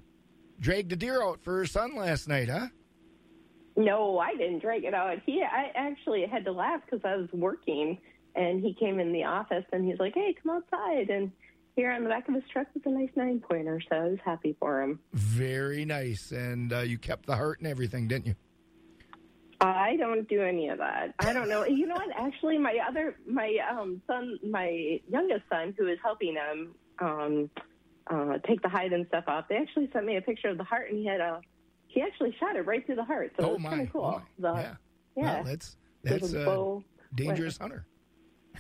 dragged 0.59 0.91
a 0.91 0.95
deer 0.95 1.23
out 1.23 1.41
for 1.41 1.57
her 1.57 1.65
son 1.65 1.95
last 1.95 2.27
night, 2.27 2.49
huh? 2.49 2.67
No, 3.75 4.19
I 4.19 4.35
didn't 4.35 4.59
drag 4.59 4.83
it 4.83 4.93
out. 4.93 5.17
He, 5.25 5.41
I 5.41 5.71
actually 5.73 6.25
had 6.29 6.45
to 6.45 6.51
laugh 6.51 6.81
because 6.85 7.01
I 7.05 7.15
was 7.15 7.29
working, 7.31 7.97
and 8.35 8.61
he 8.61 8.73
came 8.73 8.99
in 8.99 9.13
the 9.13 9.23
office 9.23 9.63
and 9.71 9.85
he's 9.85 9.99
like, 9.99 10.13
"Hey, 10.15 10.35
come 10.43 10.57
outside!" 10.57 11.09
And 11.09 11.31
here 11.77 11.89
on 11.91 12.03
the 12.03 12.09
back 12.09 12.27
of 12.27 12.35
his 12.35 12.43
truck 12.51 12.67
was 12.73 12.83
a 12.85 12.89
nice 12.89 13.09
nine 13.15 13.39
pointer, 13.39 13.79
so 13.89 13.95
I 13.95 14.07
was 14.09 14.19
happy 14.25 14.53
for 14.59 14.81
him. 14.81 14.99
Very 15.13 15.85
nice. 15.85 16.31
And 16.31 16.73
uh, 16.73 16.79
you 16.79 16.97
kept 16.97 17.25
the 17.25 17.37
heart 17.37 17.59
and 17.59 17.67
everything, 17.67 18.09
didn't 18.09 18.25
you? 18.25 18.35
I 19.61 19.95
don't 19.97 20.27
do 20.29 20.41
any 20.41 20.69
of 20.69 20.77
that. 20.77 21.13
I 21.19 21.33
don't 21.33 21.49
know. 21.49 21.65
you 21.65 21.85
know 21.85 21.95
what? 21.95 22.09
Actually, 22.15 22.57
my 22.57 22.77
other, 22.87 23.17
my 23.27 23.57
um, 23.69 24.01
son, 24.07 24.39
my 24.49 24.99
youngest 25.09 25.43
son, 25.51 25.75
who 25.77 25.87
is 25.87 25.97
helping 26.01 26.35
him 26.35 26.75
um, 26.99 27.49
uh, 28.09 28.37
take 28.47 28.61
the 28.61 28.69
hide 28.69 28.93
and 28.93 29.05
stuff 29.07 29.25
off, 29.27 29.45
they 29.49 29.55
actually 29.57 29.89
sent 29.91 30.05
me 30.05 30.15
a 30.15 30.21
picture 30.21 30.47
of 30.47 30.57
the 30.57 30.63
heart, 30.63 30.89
and 30.89 30.99
he 30.99 31.05
had 31.05 31.19
a, 31.19 31.41
he 31.87 32.01
actually 32.01 32.33
shot 32.39 32.55
it 32.55 32.61
right 32.65 32.85
through 32.85 32.95
the 32.95 33.03
heart. 33.03 33.33
So 33.37 33.45
Oh, 33.45 33.49
it 33.49 33.61
was 33.61 33.63
kind 33.69 33.81
of 33.81 33.91
cool. 33.91 34.21
The- 34.37 34.53
Yeah. 34.53 34.75
yeah. 35.17 35.33
Well, 35.35 35.43
that's 35.43 35.75
that's 36.03 36.33
a 36.33 36.45
bow. 36.45 36.83
dangerous 37.13 37.57
hunter. 37.57 37.85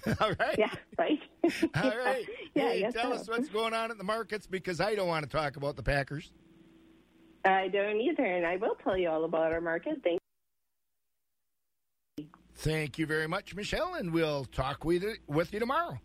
All 0.19 0.33
right. 0.39 0.57
Yeah, 0.57 0.73
right. 0.97 1.19
All 1.75 1.97
right. 2.05 2.25
Yeah, 2.55 2.69
hey, 2.69 2.87
tell 2.91 3.11
so. 3.11 3.19
us 3.19 3.27
what's 3.29 3.49
going 3.49 3.73
on 3.73 3.91
at 3.91 3.97
the 3.97 4.03
markets 4.03 4.47
because 4.47 4.81
I 4.81 4.95
don't 4.95 5.07
want 5.07 5.23
to 5.23 5.29
talk 5.29 5.55
about 5.55 5.75
the 5.77 5.83
Packers. 5.83 6.31
I 7.45 7.69
don't 7.69 8.01
either, 8.01 8.25
and 8.25 8.45
I 8.45 8.57
will 8.57 8.75
tell 8.83 8.97
you 8.97 9.09
all 9.09 9.23
about 9.23 9.53
our 9.53 9.61
market. 9.61 10.01
Thank 10.03 10.19
Thank 12.59 12.97
you 12.97 13.05
very 13.05 13.27
much, 13.27 13.55
Michelle, 13.55 13.95
and 13.95 14.11
we'll 14.11 14.43
talk 14.43 14.83
with 14.83 15.01
you, 15.01 15.15
with 15.27 15.53
you 15.53 15.61
tomorrow. 15.61 15.97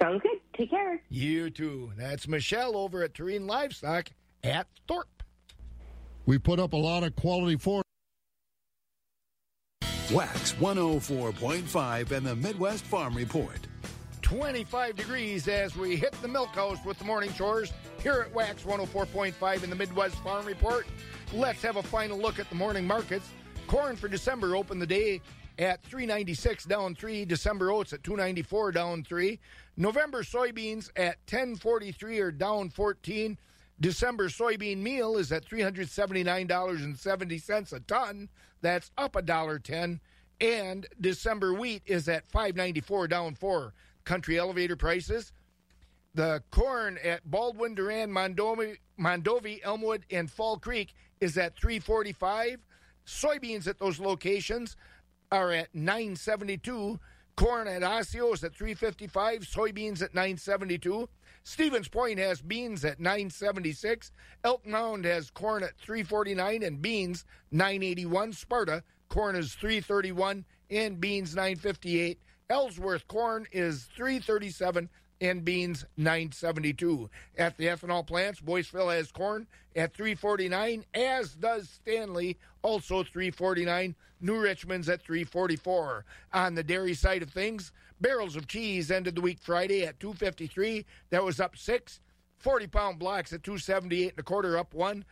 Sounds 0.00 0.22
good. 0.22 0.38
Take 0.56 0.70
care. 0.70 1.02
You 1.08 1.50
too. 1.50 1.90
That's 1.96 2.28
Michelle 2.28 2.76
over 2.76 3.02
at 3.02 3.14
Tureen 3.14 3.48
Livestock 3.48 4.10
at 4.44 4.68
Thorp. 4.86 5.24
We 6.26 6.38
put 6.38 6.60
up 6.60 6.74
a 6.74 6.76
lot 6.76 7.02
of 7.02 7.16
quality 7.16 7.56
for. 7.56 7.82
Wax 10.12 10.52
104.5 10.52 12.10
and 12.12 12.24
the 12.24 12.36
Midwest 12.36 12.84
Farm 12.84 13.16
Report. 13.16 13.58
25 14.20 14.94
degrees 14.94 15.48
as 15.48 15.74
we 15.74 15.96
hit 15.96 16.12
the 16.22 16.28
milk 16.28 16.50
house 16.50 16.78
with 16.84 17.00
the 17.00 17.04
morning 17.04 17.32
chores 17.32 17.72
here 18.00 18.24
at 18.24 18.32
Wax 18.32 18.62
104.5 18.62 19.64
in 19.64 19.70
the 19.70 19.76
Midwest 19.76 20.14
Farm 20.22 20.46
Report. 20.46 20.86
Let's 21.32 21.62
have 21.62 21.76
a 21.76 21.82
final 21.82 22.16
look 22.16 22.38
at 22.38 22.48
the 22.48 22.54
morning 22.54 22.86
markets. 22.86 23.28
Corn 23.72 23.96
for 23.96 24.06
December 24.06 24.54
opened 24.54 24.80
the 24.82 24.86
day 24.86 25.22
at 25.58 25.82
396 25.84 26.66
down 26.66 26.94
3, 26.94 27.24
December 27.24 27.70
oats 27.70 27.94
at 27.94 28.04
294 28.04 28.70
down 28.70 29.02
3, 29.02 29.40
November 29.78 30.22
soybeans 30.22 30.90
at 30.94 31.16
1043 31.30 32.18
or 32.18 32.30
down 32.30 32.68
14. 32.68 33.38
December 33.80 34.28
soybean 34.28 34.76
meal 34.76 35.16
is 35.16 35.32
at 35.32 35.46
$379.70 35.46 37.72
a 37.72 37.80
ton. 37.80 38.28
That's 38.60 38.90
up 38.98 39.16
a 39.16 39.22
dollar 39.22 39.58
10 39.58 39.98
and 40.42 40.86
December 41.00 41.54
wheat 41.54 41.80
is 41.86 42.10
at 42.10 42.28
594 42.28 43.08
down 43.08 43.34
4. 43.34 43.72
country 44.04 44.38
elevator 44.38 44.76
prices. 44.76 45.32
The 46.14 46.42
corn 46.50 46.98
at 47.02 47.22
Baldwin, 47.30 47.74
Durand, 47.74 48.12
Mondovi, 48.12 48.76
Mondovi, 49.00 49.60
Elmwood, 49.64 50.04
and 50.10 50.30
Fall 50.30 50.58
Creek 50.58 50.92
is 51.22 51.38
at 51.38 51.56
345. 51.56 52.58
Soybeans 53.06 53.66
at 53.66 53.78
those 53.78 54.00
locations 54.00 54.76
are 55.30 55.52
at 55.52 55.74
972. 55.74 56.98
Corn 57.36 57.66
at 57.66 57.82
Osseo 57.82 58.32
is 58.32 58.44
at 58.44 58.54
355. 58.54 59.40
Soybeans 59.40 60.02
at 60.02 60.14
972. 60.14 61.08
Stevens 61.44 61.88
Point 61.88 62.18
has 62.18 62.40
beans 62.40 62.84
at 62.84 63.00
976. 63.00 64.12
Elk 64.44 64.66
Mound 64.66 65.04
has 65.04 65.30
corn 65.30 65.62
at 65.62 65.76
349 65.78 66.62
and 66.62 66.82
beans 66.82 67.24
981. 67.50 68.32
Sparta 68.32 68.82
corn 69.08 69.34
is 69.34 69.54
331 69.54 70.44
and 70.70 71.00
beans 71.00 71.34
958. 71.34 72.20
Ellsworth 72.50 73.08
corn 73.08 73.46
is 73.50 73.84
337 73.96 74.88
and 75.22 75.44
beans 75.44 75.86
972. 75.96 77.08
At 77.38 77.56
the 77.56 77.66
ethanol 77.66 78.04
plants, 78.04 78.40
Boyceville 78.40 78.94
has 78.94 79.12
corn 79.12 79.46
at 79.76 79.94
349, 79.94 80.84
as 80.92 81.34
does 81.34 81.70
Stanley, 81.70 82.36
also 82.62 83.04
349. 83.04 83.94
New 84.20 84.38
Richmond's 84.38 84.88
at 84.88 85.00
344. 85.00 86.04
On 86.32 86.54
the 86.54 86.64
dairy 86.64 86.94
side 86.94 87.22
of 87.22 87.30
things, 87.30 87.72
barrels 88.00 88.36
of 88.36 88.48
cheese 88.48 88.90
ended 88.90 89.14
the 89.14 89.20
week 89.20 89.38
Friday 89.40 89.84
at 89.84 89.98
253. 90.00 90.84
That 91.10 91.24
was 91.24 91.40
up 91.40 91.56
six. 91.56 92.00
40 92.38 92.66
pound 92.66 92.98
blocks 92.98 93.32
at 93.32 93.44
278 93.44 94.10
and 94.10 94.18
a 94.18 94.22
quarter, 94.22 94.58
up 94.58 94.74
one. 94.74 95.04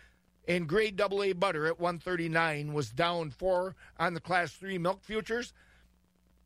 And 0.49 0.69
grade 0.69 0.97
double 0.97 1.23
A 1.23 1.33
butter 1.33 1.67
at 1.67 1.79
139 1.79 2.73
was 2.73 2.91
down 2.91 3.31
four 3.31 3.77
on 3.99 4.15
the 4.15 4.21
class 4.21 4.53
three 4.53 4.79
milk 4.79 5.05
futures. 5.05 5.53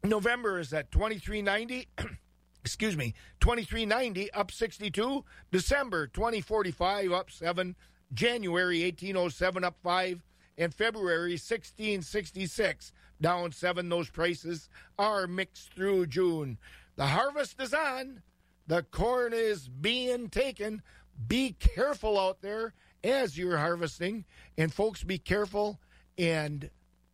November 0.02 0.58
is 0.58 0.74
at 0.74 0.90
2390. 0.90 1.88
excuse 2.64 2.96
me, 2.96 3.14
2390 3.40 4.30
up 4.32 4.50
62. 4.50 5.24
December 5.52 6.06
2045 6.06 7.12
up 7.12 7.30
7. 7.30 7.76
January 8.12 8.82
1807 8.82 9.64
up 9.64 9.76
5. 9.82 10.22
And 10.56 10.72
February 10.72 11.32
1666 11.32 12.92
down 13.20 13.52
7. 13.52 13.88
Those 13.88 14.08
prices 14.08 14.68
are 14.98 15.26
mixed 15.26 15.74
through 15.74 16.06
June. 16.06 16.58
The 16.96 17.06
harvest 17.06 17.60
is 17.60 17.74
on. 17.74 18.22
The 18.66 18.82
corn 18.82 19.32
is 19.34 19.68
being 19.68 20.30
taken. 20.30 20.82
Be 21.26 21.54
careful 21.58 22.18
out 22.18 22.40
there 22.40 22.72
as 23.02 23.36
you're 23.36 23.58
harvesting. 23.58 24.24
And 24.56 24.72
folks, 24.72 25.04
be 25.04 25.18
careful 25.18 25.80
and 26.16 26.70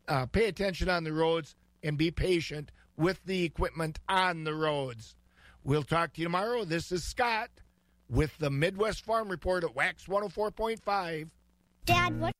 uh, 0.06 0.26
pay 0.26 0.46
attention 0.46 0.88
on 0.88 1.02
the 1.04 1.12
roads 1.12 1.56
and 1.82 1.98
be 1.98 2.10
patient 2.10 2.70
with 2.96 3.24
the 3.24 3.42
equipment 3.44 3.98
on 4.08 4.44
the 4.44 4.54
roads. 4.54 5.16
We'll 5.64 5.82
talk 5.82 6.14
to 6.14 6.20
you 6.20 6.26
tomorrow. 6.26 6.64
This 6.64 6.90
is 6.90 7.04
Scott 7.04 7.50
with 8.08 8.36
the 8.38 8.50
Midwest 8.50 9.04
Farm 9.04 9.28
Report 9.28 9.62
at 9.62 9.74
Wax 9.74 10.06
104.5. 10.06 11.28
Dad, 11.84 12.20
what? 12.20 12.32